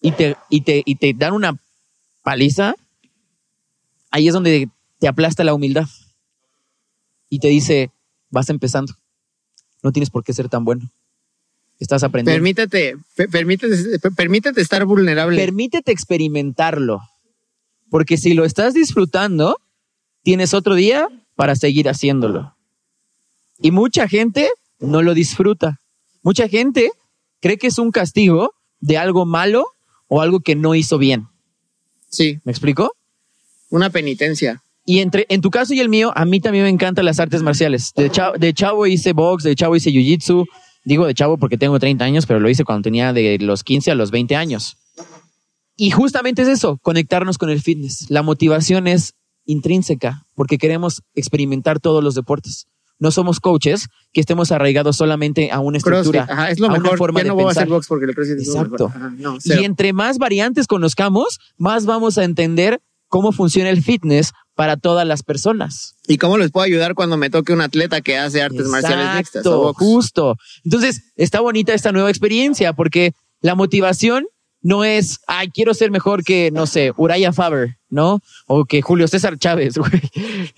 [0.00, 1.56] y te, y te, y te dan una
[2.24, 2.74] paliza,
[4.10, 5.86] ahí es donde te aplasta la humildad.
[7.28, 7.92] Y te dice,
[8.30, 8.94] vas empezando.
[9.84, 10.90] No tienes por qué ser tan bueno.
[11.78, 12.36] Estás aprendiendo.
[12.36, 12.96] Permítete,
[13.30, 15.36] permítete, permítete estar vulnerable.
[15.36, 17.00] Permítete experimentarlo.
[17.90, 19.56] Porque si lo estás disfrutando,
[20.24, 22.56] tienes otro día para seguir haciéndolo.
[23.60, 25.78] Y mucha gente no lo disfruta.
[26.22, 26.90] Mucha gente
[27.40, 29.66] cree que es un castigo de algo malo
[30.08, 31.26] o algo que no hizo bien.
[32.08, 32.38] Sí.
[32.44, 32.92] ¿Me explico?
[33.70, 34.62] Una penitencia.
[34.84, 37.42] Y entre, en tu caso y el mío, a mí también me encantan las artes
[37.42, 37.92] marciales.
[37.94, 40.46] De chavo, de chavo hice box, de chavo hice jiu-jitsu.
[40.84, 43.92] Digo de chavo porque tengo 30 años, pero lo hice cuando tenía de los 15
[43.92, 44.76] a los 20 años.
[45.76, 48.10] Y justamente es eso, conectarnos con el fitness.
[48.10, 52.66] La motivación es intrínseca porque queremos experimentar todos los deportes
[52.98, 56.88] no somos coaches que estemos arraigados solamente a una estructura, Ajá, es lo a mejor.
[56.88, 57.62] una forma ya no de voy pensar.
[57.62, 58.88] a hacer box porque el CrossFit es Exacto.
[58.88, 58.90] mejor.
[58.90, 64.32] Ajá, no, y entre más variantes conozcamos, más vamos a entender cómo funciona el fitness
[64.54, 65.94] para todas las personas.
[66.06, 69.46] ¿Y cómo les puedo ayudar cuando me toque un atleta que hace artes marciales mixtas?
[69.46, 70.36] o justo.
[70.64, 74.26] Entonces, está bonita esta nueva experiencia porque la motivación
[74.60, 78.20] no es, ay, quiero ser mejor que, no sé, Uraya Faber, ¿no?
[78.46, 79.90] O que Julio César Chávez, güey.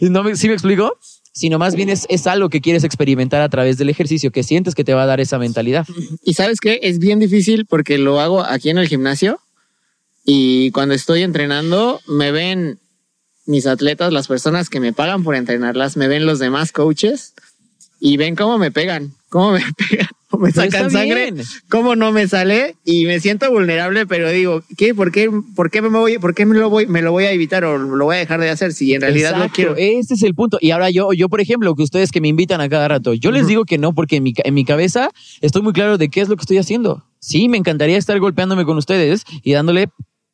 [0.00, 0.96] ¿No me, ¿Sí me explico?
[1.34, 4.74] Sino más bien es, es algo que quieres experimentar a través del ejercicio, que sientes
[4.74, 5.86] que te va a dar esa mentalidad.
[6.22, 6.78] Y sabes qué?
[6.82, 9.40] Es bien difícil porque lo hago aquí en el gimnasio
[10.24, 12.78] y cuando estoy entrenando me ven
[13.46, 17.33] mis atletas, las personas que me pagan por entrenarlas, me ven los demás coaches
[18.04, 21.46] y ven cómo me pegan, cómo me pegan, cómo me sacan sangre, bien.
[21.70, 24.94] cómo no me sale y me siento vulnerable, pero digo, ¿qué?
[24.94, 27.32] ¿Por qué, por qué me voy, por qué me lo voy, me lo voy a
[27.32, 29.76] evitar o lo voy a dejar de hacer si en realidad no Exacto, quiero?
[29.78, 30.58] Ese es el punto.
[30.60, 33.30] Y ahora yo, yo, por ejemplo, que ustedes que me invitan a cada rato, yo
[33.30, 35.08] les digo que no, porque en mi, en mi cabeza
[35.40, 37.06] estoy muy claro de qué es lo que estoy haciendo.
[37.20, 39.88] Sí, me encantaría estar golpeándome con ustedes y dándole,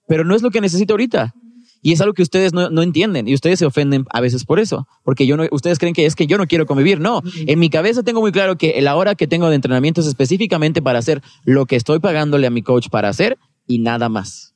[0.08, 1.34] pero no es lo que necesito ahorita.
[1.82, 4.60] Y es algo que ustedes no, no entienden y ustedes se ofenden a veces por
[4.60, 7.00] eso, porque yo no, ustedes creen que es que yo no quiero convivir.
[7.00, 10.06] No, en mi cabeza tengo muy claro que la hora que tengo de entrenamiento es
[10.06, 14.54] específicamente para hacer lo que estoy pagándole a mi coach para hacer y nada más.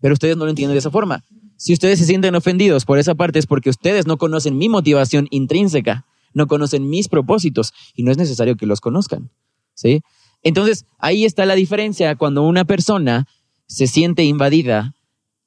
[0.00, 1.24] Pero ustedes no lo entienden de esa forma.
[1.56, 5.26] Si ustedes se sienten ofendidos por esa parte es porque ustedes no conocen mi motivación
[5.30, 9.30] intrínseca, no conocen mis propósitos y no es necesario que los conozcan.
[9.74, 10.02] ¿Sí?
[10.42, 13.26] Entonces, ahí está la diferencia cuando una persona
[13.66, 14.94] se siente invadida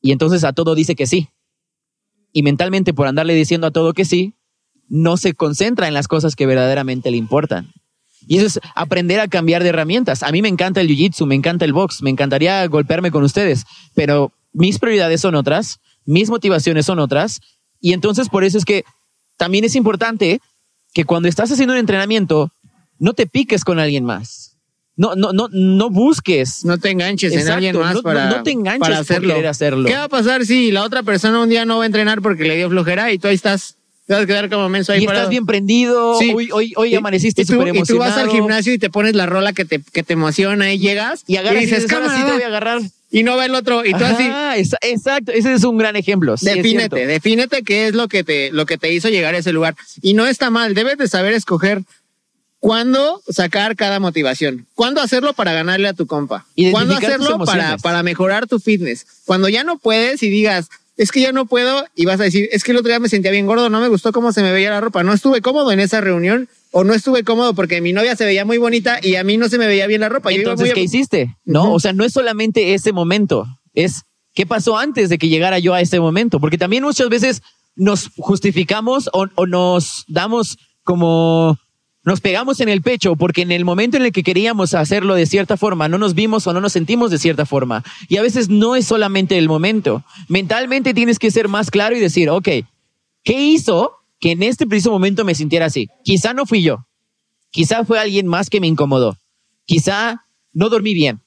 [0.01, 1.29] y entonces a todo dice que sí.
[2.31, 4.35] Y mentalmente por andarle diciendo a todo que sí,
[4.88, 7.71] no se concentra en las cosas que verdaderamente le importan.
[8.27, 10.23] Y eso es aprender a cambiar de herramientas.
[10.23, 13.65] A mí me encanta el jiu-jitsu, me encanta el box, me encantaría golpearme con ustedes,
[13.95, 17.39] pero mis prioridades son otras, mis motivaciones son otras,
[17.79, 18.83] y entonces por eso es que
[19.38, 20.41] también es importante
[20.93, 22.51] que cuando estás haciendo un entrenamiento,
[22.97, 24.48] no te piques con alguien más.
[24.99, 26.65] No, no, no, no busques.
[26.65, 29.33] No te enganches en Exacto, alguien más no- para, no, te enganches para por hacerlo.
[29.35, 29.88] querer hacerlo.
[29.88, 32.43] ¿Qué va a pasar si la otra persona un día no va a entrenar porque
[32.43, 33.75] le dio flojera y tú ahí estás
[34.07, 35.21] te vas a quedar como menso ahí y parado.
[35.25, 36.33] estás bien prendido, Sí.
[36.35, 38.31] hoy, hoy, hoy Y- amaneciste y tú, súper y tú vas al emocionado.
[38.31, 41.62] gimnasio y te pones la rola que te, que te emociona y llegas y agarras
[41.62, 42.33] y dices, sí te "Cámara".
[42.33, 42.81] voy a agarrar.
[43.12, 44.23] y no va el otro y tú así.
[44.23, 46.38] Ajá, esa- exacto, ese es un gran ejemplo.
[46.38, 49.38] sí, es Defínete, defínete qué es lo que te, lo que te hizo llegar a
[49.38, 49.75] ese lugar.
[50.01, 51.83] Y no está mal, debes de saber escoger
[52.60, 58.04] cuándo sacar cada motivación, cuándo hacerlo para ganarle a tu compa, cuándo hacerlo para, para
[58.04, 59.06] mejorar tu fitness.
[59.26, 62.50] Cuando ya no puedes y digas, es que ya no puedo y vas a decir,
[62.52, 64.52] es que el otro día me sentía bien gordo, no me gustó cómo se me
[64.52, 67.93] veía la ropa, no estuve cómodo en esa reunión o no estuve cómodo porque mi
[67.93, 70.32] novia se veía muy bonita y a mí no se me veía bien la ropa.
[70.32, 71.38] Entonces, muy- ¿qué hiciste?
[71.45, 71.74] ¿No?
[71.74, 74.02] O sea, no es solamente ese momento, es
[74.36, 76.39] qué pasó antes de que llegara yo a ese momento.
[76.41, 77.41] Porque también muchas veces
[77.76, 81.58] nos justificamos o, o nos damos como.
[82.10, 85.28] Nos pegamos en el pecho porque en el momento en el que queríamos hacerlo de
[85.28, 87.84] cierta forma, no nos vimos o no nos sentimos de cierta forma.
[88.08, 90.04] Y a veces no es solamente el momento.
[90.28, 92.48] Mentalmente tienes que ser más claro y decir, ok,
[93.24, 95.88] ¿qué hizo que en este preciso momento me sintiera así?
[96.04, 96.84] Quizá no fui yo.
[97.52, 99.15] Quizá fue alguien más que me incomodó.
[99.65, 101.19] Quizá no dormí bien.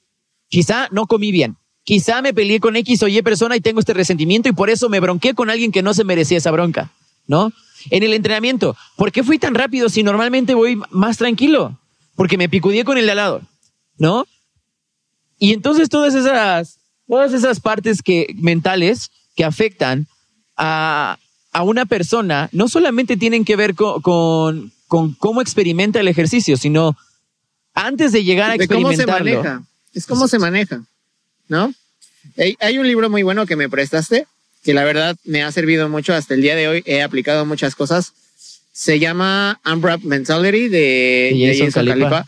[0.48, 1.58] Quizá no comí bien.
[1.84, 4.88] Quizá me peleé con X o Y persona y tengo este resentimiento y por eso
[4.88, 6.90] me bronqué con alguien que no se merecía esa bronca,
[7.28, 7.52] ¿no?
[7.90, 11.78] En el entrenamiento, ¿por qué fui tan rápido si normalmente voy más tranquilo?
[12.14, 13.42] Porque me picudié con el de al lado,
[13.98, 14.26] ¿no?
[15.38, 20.06] Y entonces todas esas, todas esas partes que, mentales que afectan
[20.56, 21.18] a,
[21.52, 26.56] a una persona no solamente tienen que ver con, con, con cómo experimenta el ejercicio,
[26.56, 26.96] sino
[27.74, 29.42] antes de llegar a de cómo se experimentarlo.
[29.42, 29.62] maneja.
[29.94, 30.84] Es cómo se maneja,
[31.48, 31.72] ¿no?
[32.60, 34.26] Hay un libro muy bueno que me prestaste,
[34.62, 36.82] que la verdad me ha servido mucho hasta el día de hoy.
[36.86, 38.12] He aplicado muchas cosas.
[38.72, 42.10] Se llama Unwrap Mentality de, Jason Jason Khalifa.
[42.10, 42.26] Khalifa.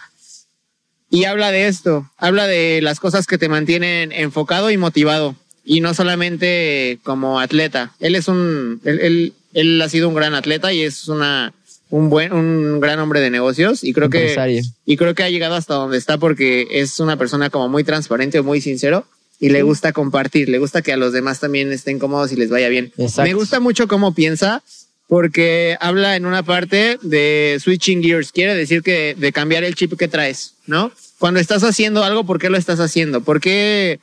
[1.11, 5.37] Y habla de esto, habla de las cosas que te mantienen enfocado y motivado.
[5.64, 7.94] Y no solamente como atleta.
[8.01, 11.55] Él es un, él, él, él ha sido un gran atleta y es una,
[11.88, 13.85] un buen, un gran hombre de negocios.
[13.85, 14.62] Y creo que Empresario.
[14.85, 18.42] y creo que ha llegado hasta donde está porque es una persona como muy transparente,
[18.42, 19.07] muy sincero
[19.44, 22.48] y le gusta compartir, le gusta que a los demás también estén cómodos y les
[22.48, 22.94] vaya bien.
[22.96, 23.24] Exacto.
[23.24, 24.62] Me gusta mucho cómo piensa
[25.07, 29.98] porque habla en una parte de switching gears, quiere decir que de cambiar el chip
[29.98, 30.92] que traes, ¿no?
[31.18, 33.20] Cuando estás haciendo algo, ¿por qué lo estás haciendo?
[33.20, 34.00] ¿Por qué,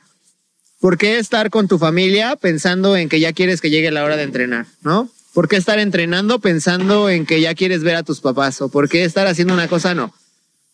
[0.78, 4.16] ¿Por qué estar con tu familia pensando en que ya quieres que llegue la hora
[4.16, 5.10] de entrenar, ¿no?
[5.34, 8.60] ¿Por qué estar entrenando pensando en que ya quieres ver a tus papás?
[8.60, 9.92] ¿O por qué estar haciendo una cosa?
[9.92, 10.14] No.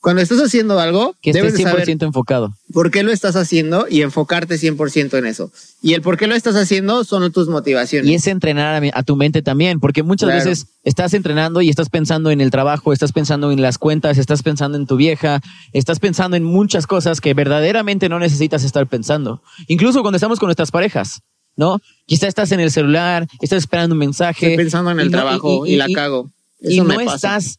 [0.01, 2.55] Cuando estás haciendo algo, Que debes estés de 100% saber enfocado.
[2.73, 5.51] por qué lo estás haciendo y enfocarte 100% en eso.
[5.83, 8.09] Y el por qué lo estás haciendo son tus motivaciones.
[8.09, 10.45] Y es entrenar a, tu mente también, porque muchas Claro.
[10.45, 14.43] veces estás entrenando y estás pensando en el trabajo, estás pensando en las cuentas, estás
[14.45, 15.41] pensando en tu vieja,
[15.73, 19.43] estás pensando en muchas cosas que verdaderamente no necesitas estar pensando.
[19.67, 21.23] Incluso cuando estamos con nuestras parejas,
[21.57, 21.81] ¿no?
[22.07, 24.47] Quizá estás en el celular, estás esperando un mensaje.
[24.47, 26.31] Estoy pensando en el no- trabajo y, la cago.
[26.61, 27.37] Eso y me no pasa.
[27.39, 27.59] estás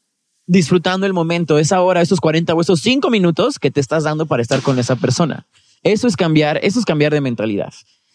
[0.50, 4.26] disfrutando el momento, esa hora, esos 40 o esos 5 minutos que te estás dando
[4.26, 5.46] para estar con esa persona.
[5.84, 7.72] Eso es cambiar, eso es cambiar de mentalidad.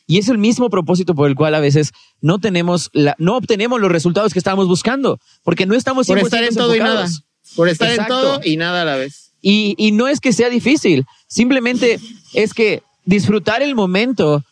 [0.08, 3.80] Y es el mismo propósito por el cual a veces no tenemos la, no obtenemos
[3.80, 7.08] los resultados que estábamos buscando, porque no estamos Por 100% estar en todo y nada.
[7.54, 8.14] Por estar Exacto.
[8.14, 9.30] en todo y nada a la vez.
[9.40, 12.00] Y, y no es que sea difícil, simplemente
[12.32, 14.42] es que disfrutar el momento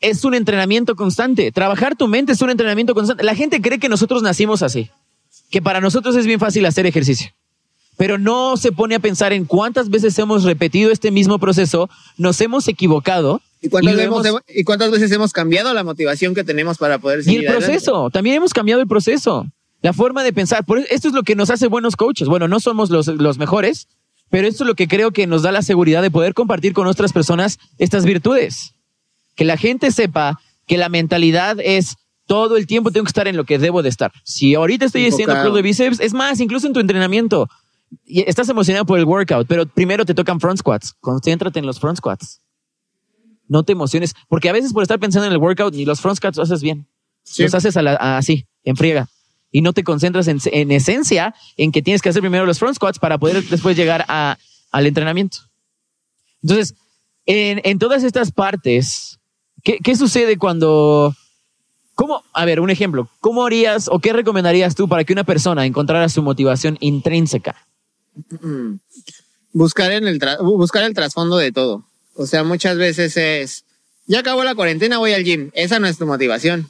[0.00, 1.52] es un entrenamiento constante.
[1.52, 3.22] Trabajar tu mente es un entrenamiento constante.
[3.22, 4.90] La gente cree que nosotros nacimos así,
[5.54, 7.30] que para nosotros es bien fácil hacer ejercicio,
[7.96, 11.88] pero no se pone a pensar en cuántas veces hemos repetido este mismo proceso,
[12.18, 13.40] nos hemos equivocado.
[13.62, 16.98] ¿Y cuántas, lo hemos- hemos- ¿Y cuántas veces hemos cambiado la motivación que tenemos para
[16.98, 17.66] poder y seguir el adelante?
[17.70, 19.46] proceso, también hemos cambiado el proceso,
[19.80, 20.64] la forma de pensar.
[20.64, 22.26] Por eso- esto es lo que nos hace buenos coaches.
[22.26, 23.86] Bueno, no somos los, los mejores,
[24.30, 26.88] pero esto es lo que creo que nos da la seguridad de poder compartir con
[26.88, 28.72] otras personas estas virtudes.
[29.36, 31.94] Que la gente sepa que la mentalidad es
[32.26, 34.12] todo el tiempo tengo que estar en lo que debo de estar.
[34.24, 35.50] Si ahorita estoy haciendo Enfocado.
[35.50, 37.48] curl de bíceps, es más, incluso en tu entrenamiento,
[38.06, 40.94] estás emocionado por el workout, pero primero te tocan front squats.
[41.00, 42.40] Concéntrate en los front squats.
[43.46, 46.16] No te emociones, porque a veces por estar pensando en el workout ni los front
[46.16, 46.86] squats los haces bien.
[47.24, 47.42] Sí.
[47.42, 49.08] Los haces a la- a- así, en friega.
[49.50, 52.74] Y no te concentras en, en esencia en que tienes que hacer primero los front
[52.76, 54.38] squats para poder después llegar a-
[54.72, 55.38] al entrenamiento.
[56.42, 56.74] Entonces,
[57.26, 59.18] en, en todas estas partes,
[59.62, 61.14] ¿qué, qué sucede cuando...
[61.94, 62.24] ¿Cómo?
[62.32, 63.08] A ver, un ejemplo.
[63.20, 67.66] ¿Cómo harías o qué recomendarías tú para que una persona encontrara su motivación intrínseca?
[68.40, 68.76] Mm.
[69.52, 71.84] buscar en el buscar el trasfondo de todo.
[72.14, 73.64] O sea, muchas veces es
[74.06, 75.50] ya acabó la cuarentena, voy al gym.
[75.54, 76.68] Esa no es tu motivación.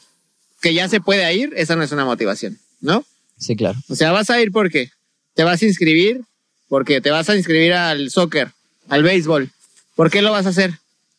[0.61, 3.05] Que ya se puede ir, esa no es una motivación, ¿no?
[3.37, 3.79] Sí, claro.
[3.89, 4.91] O sea, vas a ir porque
[5.35, 6.23] te vas a inscribir,
[6.69, 8.53] porque te vas a inscribir al soccer,
[8.89, 9.51] al béisbol.
[9.95, 10.79] ¿Por qué lo vas a hacer?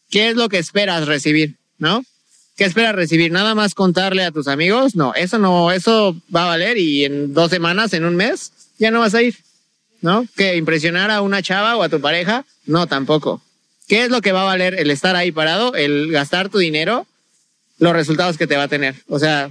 [0.10, 2.04] ¿Qué es lo que esperas recibir, no?
[2.56, 3.32] ¿Qué esperas recibir?
[3.32, 4.96] ¿Nada más contarle a tus amigos?
[4.96, 8.92] No, eso no, eso va a valer y en dos semanas, en un mes, ya
[8.92, 9.36] no vas a ir.
[10.02, 10.26] ¿No?
[10.36, 12.46] ¿Que impresionar a una chava o a tu pareja?
[12.66, 13.42] No, tampoco.
[13.88, 17.08] ¿Qué es lo que va a valer el estar ahí parado, el gastar tu dinero,
[17.80, 18.96] los resultados que te va a tener?
[19.08, 19.50] O sea,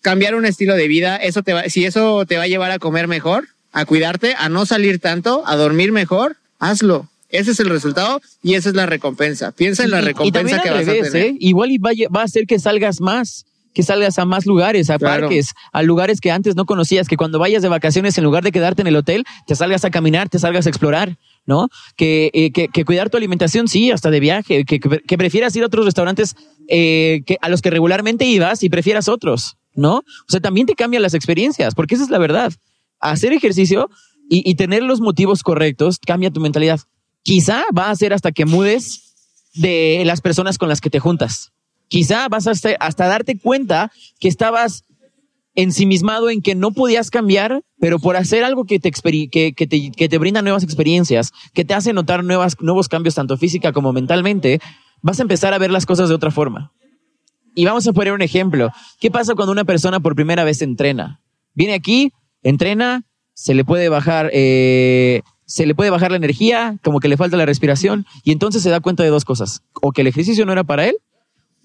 [0.00, 2.78] cambiar un estilo de vida, eso te va, si eso te va a llevar a
[2.78, 7.08] comer mejor, a cuidarte, a no salir tanto, a dormir mejor, hazlo.
[7.30, 9.52] Ese es el resultado y esa es la recompensa.
[9.52, 11.26] Piensa en la Y- recompensa que vas revés, a tener.
[11.28, 11.36] ¿eh?
[11.40, 14.90] Igual y va, a- va a hacer que salgas más, que salgas a más lugares,
[14.90, 15.22] a Claro.
[15.28, 18.50] parques, a lugares que antes no conocías, que cuando vayas de vacaciones, en lugar de
[18.50, 21.68] quedarte en el hotel, te salgas a caminar, te salgas a explorar, ¿no?
[21.96, 25.54] Que, eh, que, que cuidar tu alimentación, sí, hasta de viaje, que, que, que prefieras
[25.54, 26.34] ir a otros restaurantes
[26.66, 29.98] eh, que, a los que regularmente ibas y prefieras otros, ¿no?
[29.98, 32.52] O sea, también te cambian las experiencias, porque esa es la verdad.
[32.98, 33.88] Hacer ejercicio
[34.28, 36.80] y, y tener los motivos correctos cambia tu mentalidad.
[37.22, 39.14] Quizá va a ser hasta que mudes
[39.54, 41.52] de las personas con las que te juntas.
[41.88, 44.84] Quizá vas hasta, hasta darte cuenta que estabas
[45.54, 50.42] ensimismado en que no podías cambiar, pero por hacer algo que te, que te brinda
[50.42, 54.60] nuevas experiencias, que te hace notar nuevas, nuevos cambios tanto física como mentalmente,
[55.02, 56.72] vas a empezar a ver las cosas de otra forma.
[57.54, 58.70] Y vamos a poner un ejemplo.
[59.00, 61.20] ¿Qué pasa cuando una persona por primera vez entrena?
[61.54, 63.04] Viene aquí, entrena,
[63.34, 67.36] se le puede bajar, eh, se le puede bajar la energía, como que le falta
[67.36, 70.52] la respiración, y entonces se da cuenta de dos cosas: o que el ejercicio no
[70.52, 70.96] era para él,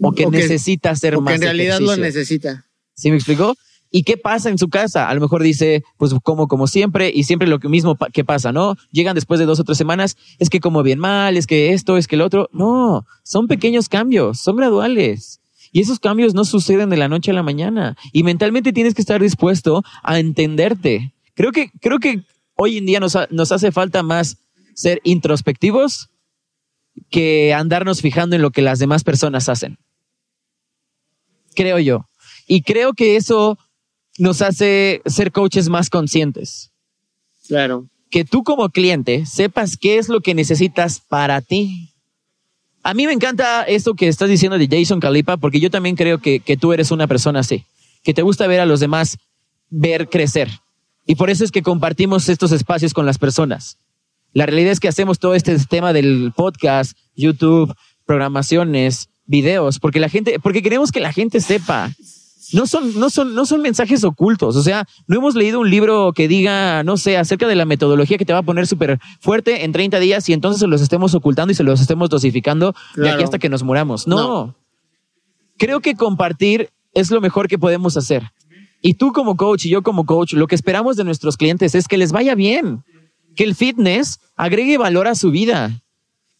[0.01, 2.03] o que O que- necesita hacer Porque más en realidad lo ejercicio.
[2.03, 2.65] necesita.
[2.95, 3.55] ¿Sí me explicó?
[3.91, 5.07] ¿Y qué pasa en su casa?
[5.07, 8.51] A lo mejor dice, pues como como siempre y siempre lo que mismo que pasa,
[8.51, 8.75] ¿no?
[8.91, 11.95] Llegan después de dos o tres semanas, es que como bien mal, es que esto,
[11.95, 12.49] es que el otro.
[12.51, 15.39] No, son pequeños cambios, son graduales.
[15.71, 17.95] Y esos cambios no suceden de la noche a la mañana.
[18.13, 21.13] Y mentalmente tienes que estar dispuesto a entenderte.
[21.35, 22.21] Creo que, creo que
[22.55, 24.37] hoy en día nos, ha- nos hace falta más
[24.73, 26.09] ser introspectivos
[27.09, 29.77] que andarnos fijando en lo que las demás personas hacen
[31.55, 32.05] creo yo.
[32.47, 33.57] Y creo que eso
[34.19, 36.71] nos hace ser coaches más conscientes.
[37.47, 37.87] Claro.
[38.11, 41.93] Que tú como cliente sepas qué es lo que necesitas para ti.
[42.83, 46.19] A mí me encanta esto que estás diciendo de Jason Calipa, porque yo también creo
[46.19, 47.65] que, que tú eres una persona así,
[48.03, 49.17] que te gusta ver a los demás
[49.69, 50.49] ver crecer.
[51.05, 53.77] Y por eso es que compartimos estos espacios con las personas.
[54.33, 57.73] La realidad es que hacemos todo este tema del podcast, YouTube,
[58.05, 61.91] programaciones, videos, porque la gente, porque queremos que la gente sepa.
[62.53, 64.55] No son, no son, no son mensajes ocultos.
[64.55, 68.17] O sea, no hemos leído un libro que diga, no sé, acerca de la metodología
[68.17, 71.15] que te va a poner súper fuerte en 30 días y entonces se los estemos
[71.15, 74.07] ocultando y se los estemos dosificando de aquí hasta que nos muramos.
[74.07, 74.17] No.
[74.17, 74.55] No.
[75.57, 78.31] Creo que compartir es lo mejor que podemos hacer.
[78.81, 81.87] Y tú como coach y yo como coach, lo que esperamos de nuestros clientes es
[81.87, 82.83] que les vaya bien,
[83.35, 85.81] que el fitness agregue valor a su vida,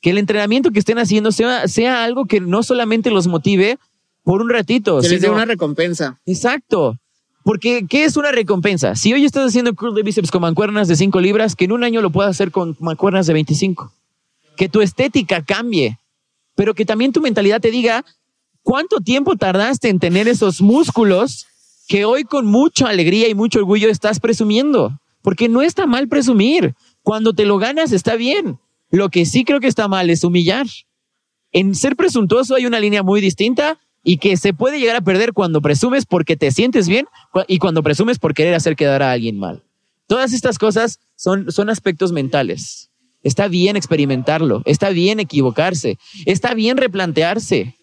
[0.01, 3.79] que el entrenamiento que estén haciendo sea, sea algo que no solamente los motive
[4.23, 6.19] por un ratito, Que les dé una recompensa.
[6.25, 6.97] Exacto.
[7.43, 8.95] Porque, ¿qué es una recompensa?
[8.95, 11.83] Si hoy estás haciendo curl de bíceps con mancuernas de 5 libras, que en un
[11.83, 13.91] año lo puedas hacer con mancuernas de 25.
[14.57, 15.99] Que tu estética cambie,
[16.55, 18.03] pero que también tu mentalidad te diga
[18.63, 21.45] cuánto tiempo tardaste en tener esos músculos
[21.87, 24.99] que hoy con mucha alegría y mucho orgullo estás presumiendo.
[25.21, 26.75] Porque no está mal presumir.
[27.01, 28.59] Cuando te lo ganas está bien.
[28.91, 30.67] Lo que sí creo que está mal es humillar.
[31.51, 35.33] En ser presuntuoso hay una línea muy distinta y que se puede llegar a perder
[35.33, 37.07] cuando presumes porque te sientes bien
[37.47, 39.63] y cuando presumes por querer hacer quedar a alguien mal.
[40.07, 42.91] Todas estas cosas son, son aspectos mentales.
[43.23, 47.75] Está bien experimentarlo, está bien equivocarse, está bien replantearse.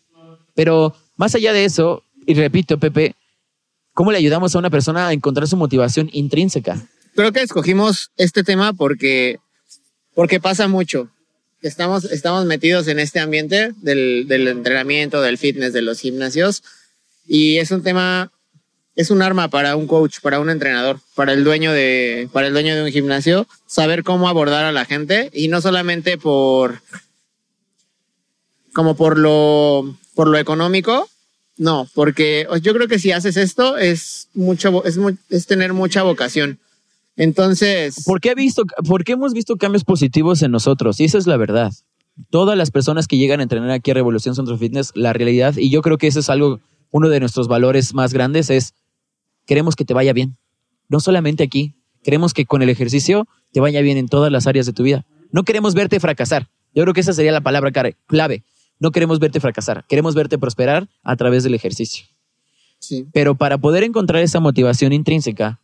[0.54, 3.16] Pero más allá de eso, y repito, Pepe,
[3.94, 6.80] ¿cómo le ayudamos a una persona a encontrar su motivación intrínseca?
[7.14, 9.38] Creo que escogimos este tema porque,
[10.14, 11.10] porque pasa mucho.
[11.60, 16.62] Estamos, estamos metidos en este ambiente del, del entrenamiento, del fitness, de los gimnasios.
[17.26, 18.32] Y es un tema,
[18.96, 22.52] es un arma para un coach, para un entrenador, para el dueño de, para el
[22.52, 26.80] dueño de un gimnasio, saber cómo abordar a la gente y no solamente por,
[28.72, 31.08] como por lo, por lo económico,
[31.62, 34.98] no, porque yo creo que si haces esto es mucho, es,
[35.30, 36.58] es tener mucha vocación.
[37.14, 40.98] Entonces, ¿Por qué, ha visto, ¿Por qué hemos visto cambios positivos en nosotros?
[40.98, 41.72] Y esa es la verdad.
[42.30, 45.70] Todas las personas que llegan a entrenar aquí a Revolución Centro Fitness, la realidad, y
[45.70, 46.58] yo creo que eso es algo,
[46.90, 48.74] uno de nuestros valores más grandes, es
[49.46, 50.36] queremos que te vaya bien.
[50.88, 54.66] No solamente aquí, queremos que con el ejercicio te vaya bien en todas las áreas
[54.66, 55.06] de tu vida.
[55.30, 56.48] No queremos verte fracasar.
[56.74, 57.70] Yo creo que esa sería la palabra
[58.06, 58.42] clave.
[58.82, 62.06] No queremos verte fracasar, queremos verte prosperar a través del ejercicio.
[62.78, 65.60] sí, Pero para poder encontrar esa motivación intrínseca,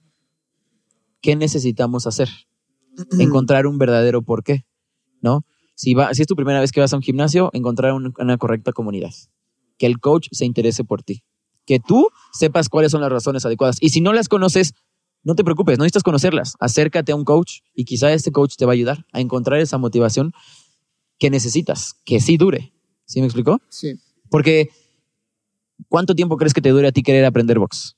[1.20, 2.28] ¿qué necesitamos hacer?
[3.18, 4.66] Encontrar un verdadero porqué,
[5.20, 5.44] ¿no?
[5.74, 8.36] Si, va, si es tu primera vez que vas a un gimnasio, encontrar un- una
[8.38, 9.10] correcta comunidad.
[9.80, 11.22] que el coach se interese por ti.
[11.64, 13.76] Que tú sepas cuáles son las razones adecuadas.
[13.80, 14.74] Y si no las conoces,
[15.22, 16.54] no te preocupes, no necesitas conocerlas.
[16.58, 19.78] Acércate a un coach y quizá este coach te va a ayudar a encontrar esa
[19.78, 20.32] motivación
[21.20, 22.72] que necesitas, que sí dure.
[23.08, 23.60] ¿Sí me explicó?
[23.70, 23.98] Sí.
[24.28, 24.68] Porque,
[25.88, 27.96] ¿cuánto tiempo crees que te dure a ti querer aprender box?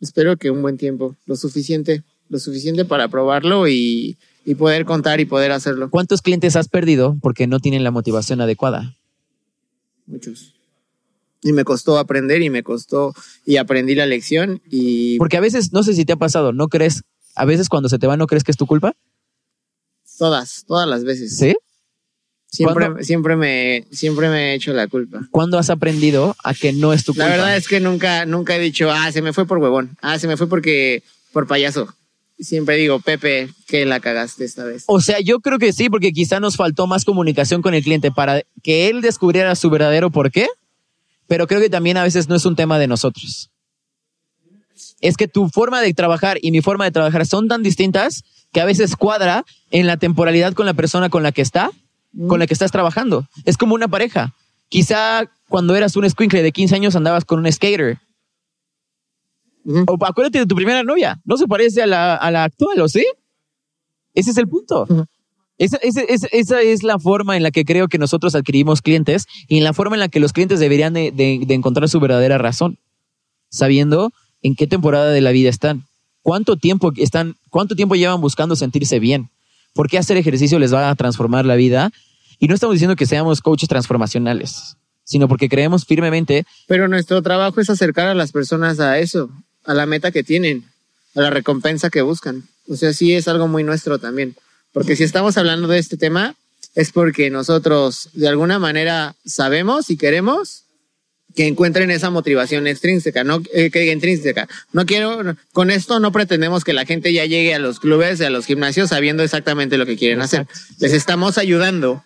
[0.00, 5.20] Espero que un buen tiempo, lo suficiente, lo suficiente para probarlo y, y poder contar
[5.20, 5.90] y poder hacerlo.
[5.90, 8.96] ¿Cuántos clientes has perdido porque no tienen la motivación adecuada?
[10.06, 10.54] Muchos.
[11.42, 13.12] Y me costó aprender y me costó
[13.44, 16.68] y aprendí la lección y Porque a veces, no sé si te ha pasado, ¿no
[16.68, 17.02] crees?
[17.34, 18.94] A veces cuando se te va, ¿no crees que es tu culpa?
[20.18, 21.36] todas, todas las veces.
[21.36, 21.56] ¿Sí?
[22.50, 23.04] Siempre, ¿Cuándo?
[23.04, 25.20] siempre me, siempre me he hecho la culpa.
[25.30, 27.28] ¿Cuándo has aprendido a que no es tu culpa?
[27.28, 29.96] La verdad es que nunca, nunca he dicho, ah, se me fue por huevón.
[30.02, 31.94] Ah, se me fue porque, por payaso.
[32.40, 34.82] Siempre digo, Pepe, que la cagaste esta vez.
[34.86, 38.10] O sea, yo creo que sí, porque quizá nos faltó más comunicación con el cliente
[38.10, 40.48] para que él descubriera su verdadero por qué,
[41.28, 43.50] pero creo que también a veces no es un tema de nosotros.
[45.00, 48.60] Es que tu forma de trabajar y mi forma de trabajar son tan distintas que
[48.60, 51.70] a veces cuadra en la temporalidad con la persona con la que está,
[52.28, 53.26] con la que estás trabajando.
[53.44, 54.34] Es como una pareja.
[54.68, 57.98] Quizá cuando eras un squinkle de 15 años andabas con un skater.
[59.86, 61.20] O acuérdate de tu primera novia.
[61.24, 63.04] No se parece a la, a la actual, ¿o sí?
[64.14, 64.86] Ese es el punto.
[65.58, 69.26] Esa, esa- esa- esa es la forma en la que creo que nosotros adquirimos clientes
[69.46, 72.00] y en la forma en la que los clientes deberían de, de- de encontrar su
[72.00, 72.78] verdadera razón,
[73.50, 74.10] sabiendo
[74.42, 75.84] en qué temporada de la vida están,
[76.22, 79.28] cuánto tiempo están, cuánto tiempo llevan buscando sentirse bien,
[79.74, 81.90] por qué hacer ejercicio les va a transformar la vida.
[82.38, 87.60] Y no estamos diciendo que seamos coaches transformacionales, sino porque creemos firmemente Pero nuestro trabajo
[87.60, 89.30] es acercar a las personas a eso,
[89.64, 90.64] a la meta que tienen,
[91.14, 92.44] a la recompensa que buscan.
[92.68, 94.36] O sea, sí es algo muy nuestro también.
[94.72, 96.34] Porque si estamos hablando de este tema,
[96.74, 100.64] es porque nosotros de alguna manera sabemos y queremos
[101.34, 104.48] que encuentren esa motivación extrínseca, no eh, que intrínseca.
[104.72, 108.30] No quiero, con esto no pretendemos que la gente ya llegue a los clubes, a
[108.30, 110.46] los gimnasios sabiendo exactamente lo que quieren hacer.
[110.78, 112.02] Les estamos ayudando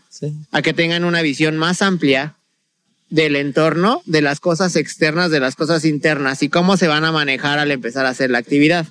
[0.53, 2.37] a que tengan una visión más amplia
[3.11, 7.13] del entorno, de las cosas externas, de las cosas internas y cómo se van a
[7.13, 8.87] manejar al empezar a hacer la actividad.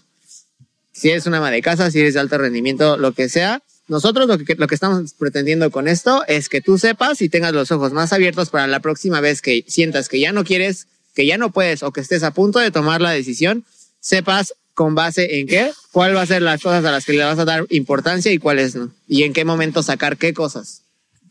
[0.91, 4.27] Si eres una ama de casa, si eres de alto rendimiento, lo que sea, nosotros
[4.27, 7.71] lo que, lo que estamos pretendiendo con esto es que tú sepas y tengas los
[7.71, 11.37] ojos más abiertos para la próxima vez que sientas que ya no quieres, que ya
[11.37, 13.65] no puedes o que estés a punto de tomar la decisión,
[13.99, 17.23] sepas con base en qué, cuál va a ser las cosas a las que le
[17.23, 18.91] vas a dar importancia y cuáles no.
[19.07, 20.81] Y en qué momento sacar qué cosas.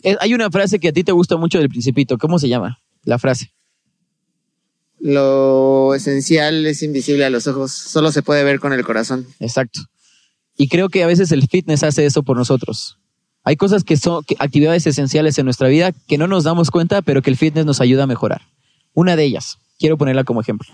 [0.02, 2.18] Eh, Hay una frase que a ti te gusta mucho del principito.
[2.18, 2.78] ¿Cómo se llama?
[3.04, 3.50] La frase.
[5.00, 9.26] Lo esencial es invisible a los ojos, solo se puede ver con el corazón.
[9.40, 9.80] Exacto.
[10.56, 12.98] Y creo que a veces el fitness hace eso por nosotros.
[13.44, 17.22] Hay cosas que son actividades esenciales en nuestra vida que no nos damos cuenta, pero
[17.22, 18.42] que el fitness nos ayuda a mejorar.
[18.94, 20.68] Una de ellas, quiero ponerla como ejemplo.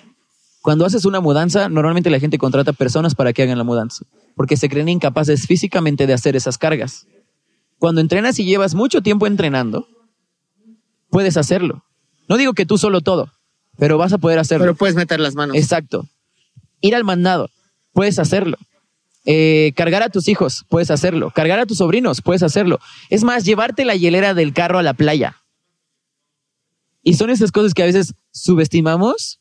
[0.61, 4.57] Cuando haces una mudanza, normalmente la gente contrata personas para que hagan la mudanza, porque
[4.57, 7.07] se creen incapaces físicamente de hacer esas cargas.
[7.79, 9.87] Cuando entrenas y llevas mucho tiempo entrenando,
[11.11, 11.85] puedes hacerlo.
[12.29, 13.33] No digo que tú solo todo,
[13.79, 14.65] pero vas a poder hacerlo.
[14.65, 15.57] Pero puedes meter las manos.
[15.57, 16.07] Exacto.
[16.81, 17.49] Ir al mandado,
[17.93, 18.59] puedes hacerlo.
[19.31, 21.31] Eh, cargar a tus hijos, puedes hacerlo.
[21.35, 22.79] Cargar a tus sobrinos, puedes hacerlo.
[23.11, 25.37] Es más, llevarte la hielera del carro a la playa.
[27.03, 29.39] Y son esas cosas que a veces subestimamos,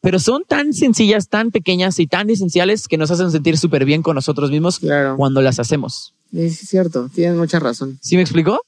[0.00, 4.02] pero son tan sencillas, tan pequeñas y tan esenciales que nos hacen sentir súper bien
[4.02, 5.16] con nosotros mismos Claro.
[5.18, 6.14] cuando las hacemos.
[6.32, 7.98] Es cierto, tienes mucha razón.
[8.00, 8.60] ¿Sí me explicó?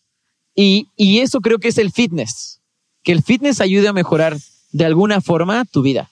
[0.55, 2.61] Y, y eso creo que es el fitness.
[3.03, 4.37] Que el fitness ayude a mejorar
[4.73, 6.11] de alguna forma tu vida.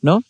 [0.00, 0.22] ¿No?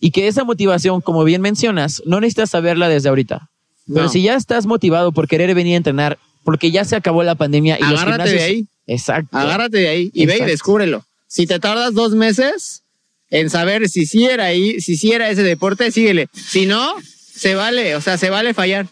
[0.00, 3.50] Y que esa motivación, como bien mencionas, no necesitas saberla desde ahorita.
[3.86, 4.08] Pero No.
[4.08, 7.78] si ya estás motivado por querer venir a entrenar, porque ya se acabó la pandemia
[7.78, 8.66] y los Agárrate de gimnasios- ahí.
[8.86, 9.36] Exacto.
[9.36, 10.50] Agárrate de ahí y ve y Exacto.
[10.52, 11.04] descúbrelo.
[11.28, 12.82] Si te tardas dos meses
[13.30, 16.28] en saber si sí era ahí, si sí era ese deporte, síguele.
[16.32, 18.86] Si no, se vale, o sea, se vale fallar.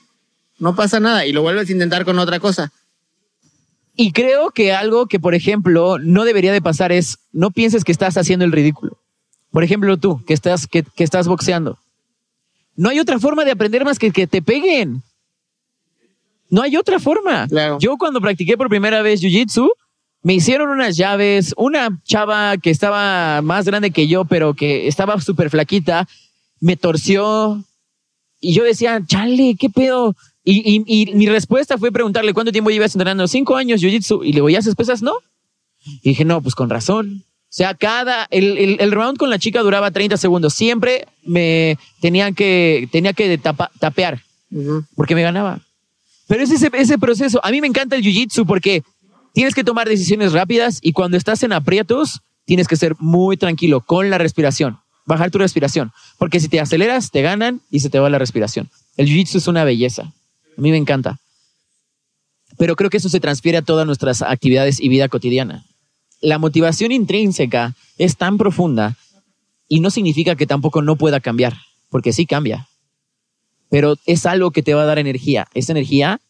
[0.59, 2.71] No pasa nada y lo vuelves a intentar con otra cosa.
[3.97, 7.90] Y creo que algo que, por ejemplo, no debería de pasar es, no pienses que
[7.92, 8.99] estás haciendo el ridículo.
[9.50, 11.79] Por ejemplo, tú, que estás, que, que estás boxeando.
[12.77, 15.02] No hay otra forma de aprender más que que te peguen.
[16.50, 17.46] No hay otra forma.
[17.48, 17.79] Claro.
[17.81, 19.68] Yo cuando practiqué por primera vez Jiu-Jitsu,
[20.23, 25.20] me hicieron unas llaves, una chava que estaba más grande que yo, pero que estaba
[25.20, 26.08] súper flaquita,
[26.60, 27.62] me torció
[28.40, 30.14] y yo decía, chale, ¿qué pedo?
[30.44, 33.27] Y, y- y mi respuesta fue preguntarle cuánto tiempo llevas entrenando.
[33.29, 34.20] Cinco años Jiu-Jitsu.
[34.25, 35.02] Y le digo, ¿ya haces pesas?
[35.02, 35.12] No.
[36.02, 37.25] Y dije, no, pues con razón.
[37.51, 40.53] O sea, cada, el, el- el round con la chica duraba 30 segundos.
[40.55, 44.21] Siempre me tenía que, tenía que tapa- tapear
[44.94, 45.61] porque me ganaba.
[46.27, 47.40] Pero es ese, ese proceso.
[47.42, 48.83] A mí me encanta el jiu-jitsu porque
[49.33, 53.81] tienes que tomar decisiones rápidas y cuando estás en aprietos, tienes que ser muy tranquilo
[53.81, 57.99] con la respiración, bajar tu respiración, porque si te aceleras, te ganan y se te
[57.99, 58.69] va la respiración.
[58.96, 60.03] El jiu-jitsu es una belleza.
[60.03, 61.19] A mí me encanta.
[62.59, 65.65] Pero creo que eso se transfiere a todas nuestras actividades y vida cotidiana.
[66.21, 68.96] La motivación intrínseca es tan profunda
[69.69, 71.54] y no significa que tampoco no pueda cambiar,
[71.90, 72.69] porque sí cambia.
[73.71, 75.46] Pero es algo que te va a dar energía.
[75.54, 76.21] Esa energía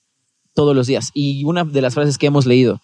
[0.55, 1.11] todos los días.
[1.15, 2.81] Y una de las frases que hemos leído,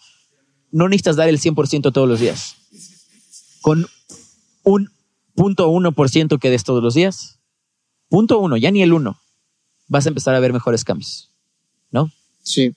[0.71, 2.55] no necesitas dar el 100% todos los días.
[3.61, 3.87] Con
[4.63, 4.89] un
[5.35, 7.39] punto uno por que des todos los días,
[8.09, 9.19] punto uno, ya ni el uno,
[9.87, 11.31] vas a empezar a ver mejores cambios.
[11.91, 12.09] ¿No?
[12.43, 12.73] Sí.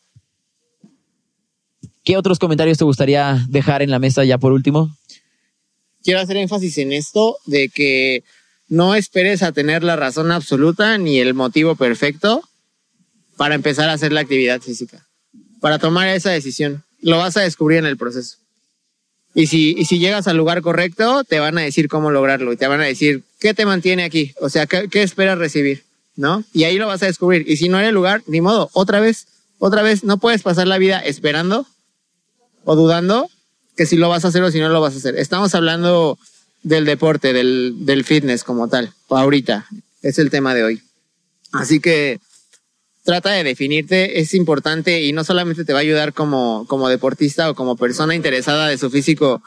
[2.09, 4.97] ¿Qué otros comentarios te gustaría dejar en la mesa ya por último?
[6.03, 8.25] Quiero hacer énfasis en esto de que
[8.67, 12.41] no esperes a tener la razón absoluta ni el motivo perfecto
[13.37, 15.07] para empezar a hacer la actividad física,
[15.61, 16.83] para tomar esa decisión.
[17.03, 18.39] Lo vas a descubrir en el proceso.
[19.35, 22.57] Y si, y si llegas al lugar correcto, te van a decir cómo lograrlo y
[22.57, 25.85] te van a decir qué te mantiene aquí, o sea, qué, qué esperas recibir,
[26.17, 26.43] ¿no?
[26.55, 27.45] Y ahí lo vas a descubrir.
[27.47, 29.27] Y si no hay lugar, ni modo, otra vez,
[29.59, 31.67] otra vez, no puedes pasar la vida esperando
[32.69, 33.31] o dudando
[33.77, 35.17] que si lo vas a hacer o si no lo vas a hacer.
[35.17, 36.19] Estamos hablando
[36.63, 39.67] del deporte, del, del fitness como tal, ahorita.
[40.03, 40.83] Es el tema de hoy.
[41.53, 42.21] Así que
[43.05, 47.49] trata de definirte, es importante y no solamente te va a ayudar como, como deportista
[47.49, 49.43] o como persona interesada de su físico,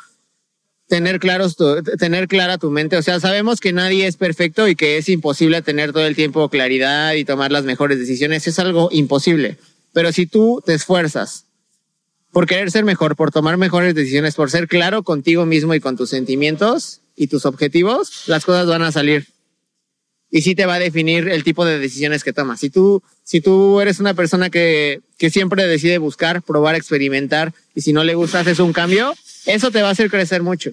[0.88, 2.97] tener, claros tu, tener clara tu mente.
[2.97, 6.49] O sea, sabemos que nadie es perfecto y que es imposible tener todo el tiempo
[6.49, 8.47] claridad y tomar las mejores decisiones.
[8.47, 9.59] Es algo imposible.
[9.93, 11.45] Pero si tú te esfuerzas
[12.32, 15.97] por querer ser mejor, por tomar mejores decisiones, por ser claro contigo mismo y con
[15.97, 19.27] tus sentimientos y tus objetivos, las cosas van a salir.
[20.34, 22.61] Y sí te va a definir el tipo de decisiones que tomas.
[22.61, 27.82] Si tú, si tú eres una persona que, que siempre decide buscar, probar, experimentar, y
[27.82, 29.13] si no le gusta haces un cambio,
[29.45, 30.71] eso te va a hacer crecer mucho.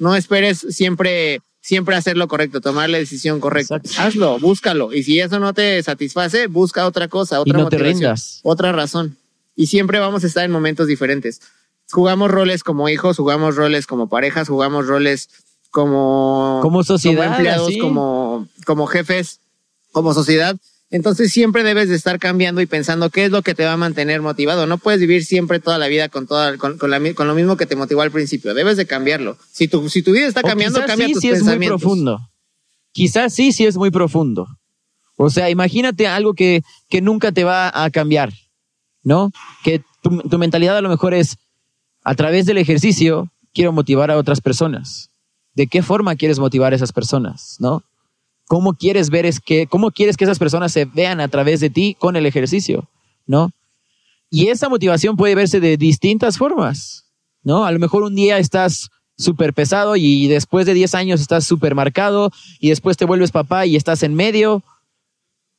[0.00, 3.76] No esperes siempre, siempre hacer lo correcto, tomar la decisión correcta.
[3.76, 4.02] Exacto.
[4.02, 4.92] Hazlo, búscalo.
[4.92, 9.16] Y si eso no te satisface, busca otra cosa, otra no motivación, otra razón.
[9.54, 11.40] Y siempre vamos a estar en momentos diferentes.
[11.90, 15.28] Jugamos roles como hijos, jugamos roles como parejas, jugamos roles
[15.70, 17.78] como, Como sociedad, como empleados, así.
[17.78, 19.40] como, como jefes,
[19.92, 20.56] como sociedad.
[20.90, 23.76] Entonces siempre debes de estar cambiando y pensando qué es lo que te va a
[23.78, 24.66] mantener motivado.
[24.66, 27.34] No puedes vivir siempre toda la vida con, toda, con, con, la mi- con lo
[27.34, 28.52] mismo que te motivó al principio.
[28.52, 29.38] Debes de cambiarlo.
[29.50, 31.80] Si tu, si tu vida está cambiando, cambia sí, tus sí es muy pensamientos.
[31.80, 32.20] profundo.
[32.92, 34.46] Quizás sí, sí es muy profundo.
[35.16, 38.32] O sea, imagínate algo que, que nunca te va a cambiar,
[39.02, 39.30] ¿no?
[39.64, 41.38] Que tu, mentalidad a lo mejor es,
[42.04, 45.10] a través del ejercicio, quiero motivar a otras personas.
[45.54, 47.84] ¿De qué forma quieres motivar a esas personas, no?
[48.46, 51.70] ¿Cómo quieres ver es que, cómo quieres que esas personas se vean a través de
[51.70, 52.88] ti con el ejercicio,
[53.26, 53.50] ¿no?
[54.30, 57.04] Y esa motivación puede verse de distintas formas,
[57.42, 57.64] ¿no?
[57.64, 61.74] A lo mejor un día estás súper pesado y después de 10 años estás súper
[61.74, 64.62] marcado y después te vuelves papá y estás en medio,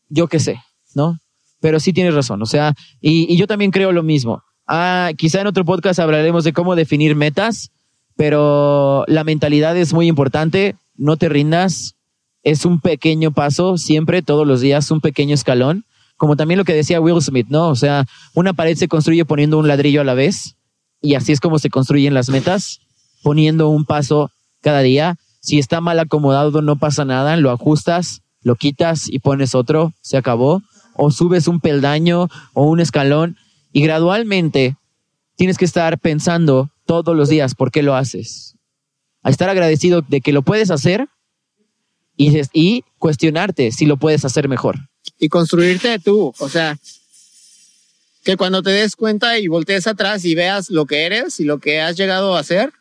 [0.10, 0.60] yo qué sé,
[0.96, 1.20] ¿no?
[1.64, 4.44] Pero sí tienes razón, o sea, y, yo también creo lo mismo.
[4.68, 7.72] Ah, quizá en otro podcast hablaremos de cómo definir metas,
[8.18, 11.96] pero la mentalidad es muy importante, no te rindas,
[12.44, 15.86] es un pequeño paso, siempre, todos los días, un pequeño escalón,
[16.18, 17.70] como también lo que decía Will Smith, ¿no?
[17.70, 20.58] O sea, una pared se construye poniendo un ladrillo a la vez
[21.02, 22.82] y así es como se construyen las metas,
[23.22, 25.16] poniendo un paso cada día.
[25.40, 30.18] Si está mal acomodado, no pasa nada, lo ajustas, lo quitas y pones otro, se
[30.18, 30.62] acabó.
[30.96, 33.38] O subes un peldaño o un escalón
[33.72, 34.78] y gradualmente
[35.36, 38.56] tienes que estar pensando todos los días por qué lo haces.
[39.24, 41.08] A estar agradecido de que lo puedes hacer
[42.16, 44.78] y, cuestionarte si lo puedes hacer mejor.
[45.20, 46.34] y construirte tú.
[46.40, 46.78] O sea,
[48.24, 51.60] que cuando te des cuenta y voltees atrás y veas lo que eres y lo
[51.60, 52.72] que has llegado a hacer,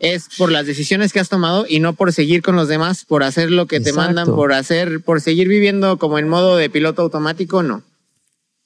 [0.00, 3.22] es por las decisiones que has tomado y no por seguir con los demás, por
[3.22, 7.02] hacer lo que te mandan, por hacer, por seguir viviendo como en modo de piloto
[7.02, 7.82] automático, no.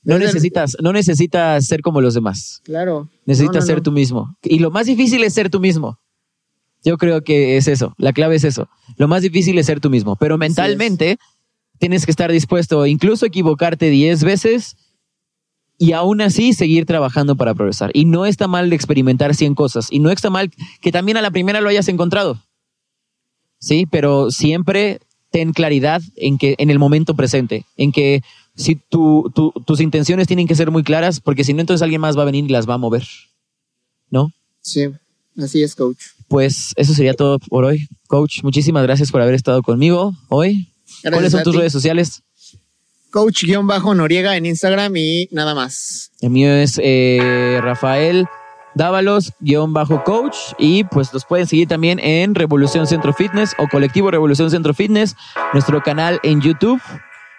[0.04, 2.60] No necesitas, no necesitas ser como los demás.
[2.64, 3.08] Claro.
[3.26, 3.82] Necesitas No, no, ser no.
[3.82, 4.36] tú mismo.
[4.42, 5.98] Y lo más difícil es ser tú mismo.
[6.84, 7.94] Yo creo que es eso.
[7.96, 8.68] La clave es eso.
[8.96, 10.16] Lo más difícil es ser tú mismo.
[10.16, 11.16] Pero mentalmente
[11.78, 14.76] tienes que estar dispuesto incluso a equivocarte 10 veces
[15.78, 17.90] y aún así seguir trabajando para progresar.
[17.94, 19.88] Y no está mal experimentar 100 cosas.
[19.90, 20.50] Y no está mal
[20.80, 22.40] que también a la primera lo hayas encontrado.
[23.58, 25.00] Sí, pero siempre
[25.30, 28.22] ten claridad en que en el momento presente, en que
[28.54, 32.00] si tu, tu- tus intenciones tienen que ser muy claras, porque si no, entonces alguien
[32.00, 33.04] más va a venir y las va a mover.
[34.10, 34.30] ¿No?
[34.60, 34.86] Sí,
[35.36, 35.98] así es, coach.
[36.28, 37.88] Pues eso sería todo por hoy.
[38.06, 40.68] Coach, muchísimas gracias por haber estado conmigo hoy.
[41.02, 41.58] Gracias ¿Cuáles son tus ti.
[41.58, 42.22] redes sociales?
[43.14, 46.10] Coach-Noriega en Instagram y nada más.
[46.20, 48.26] El mío es eh, Rafael
[48.74, 54.74] Dávalos-coach y pues los pueden seguir también en Revolución Centro Fitness o Colectivo Revolución Centro
[54.74, 55.14] Fitness,
[55.52, 56.82] nuestro canal en YouTube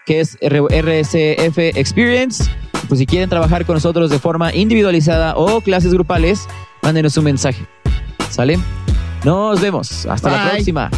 [0.06, 2.46] que es RSF Experience.
[2.88, 6.48] Pues si quieren trabajar con nosotros de forma individualizada o clases grupales,
[6.84, 7.68] mándenos un mensaje.
[8.30, 8.58] ¿Sale?
[9.26, 10.06] Nos vemos.
[10.06, 10.90] Hasta la próxima.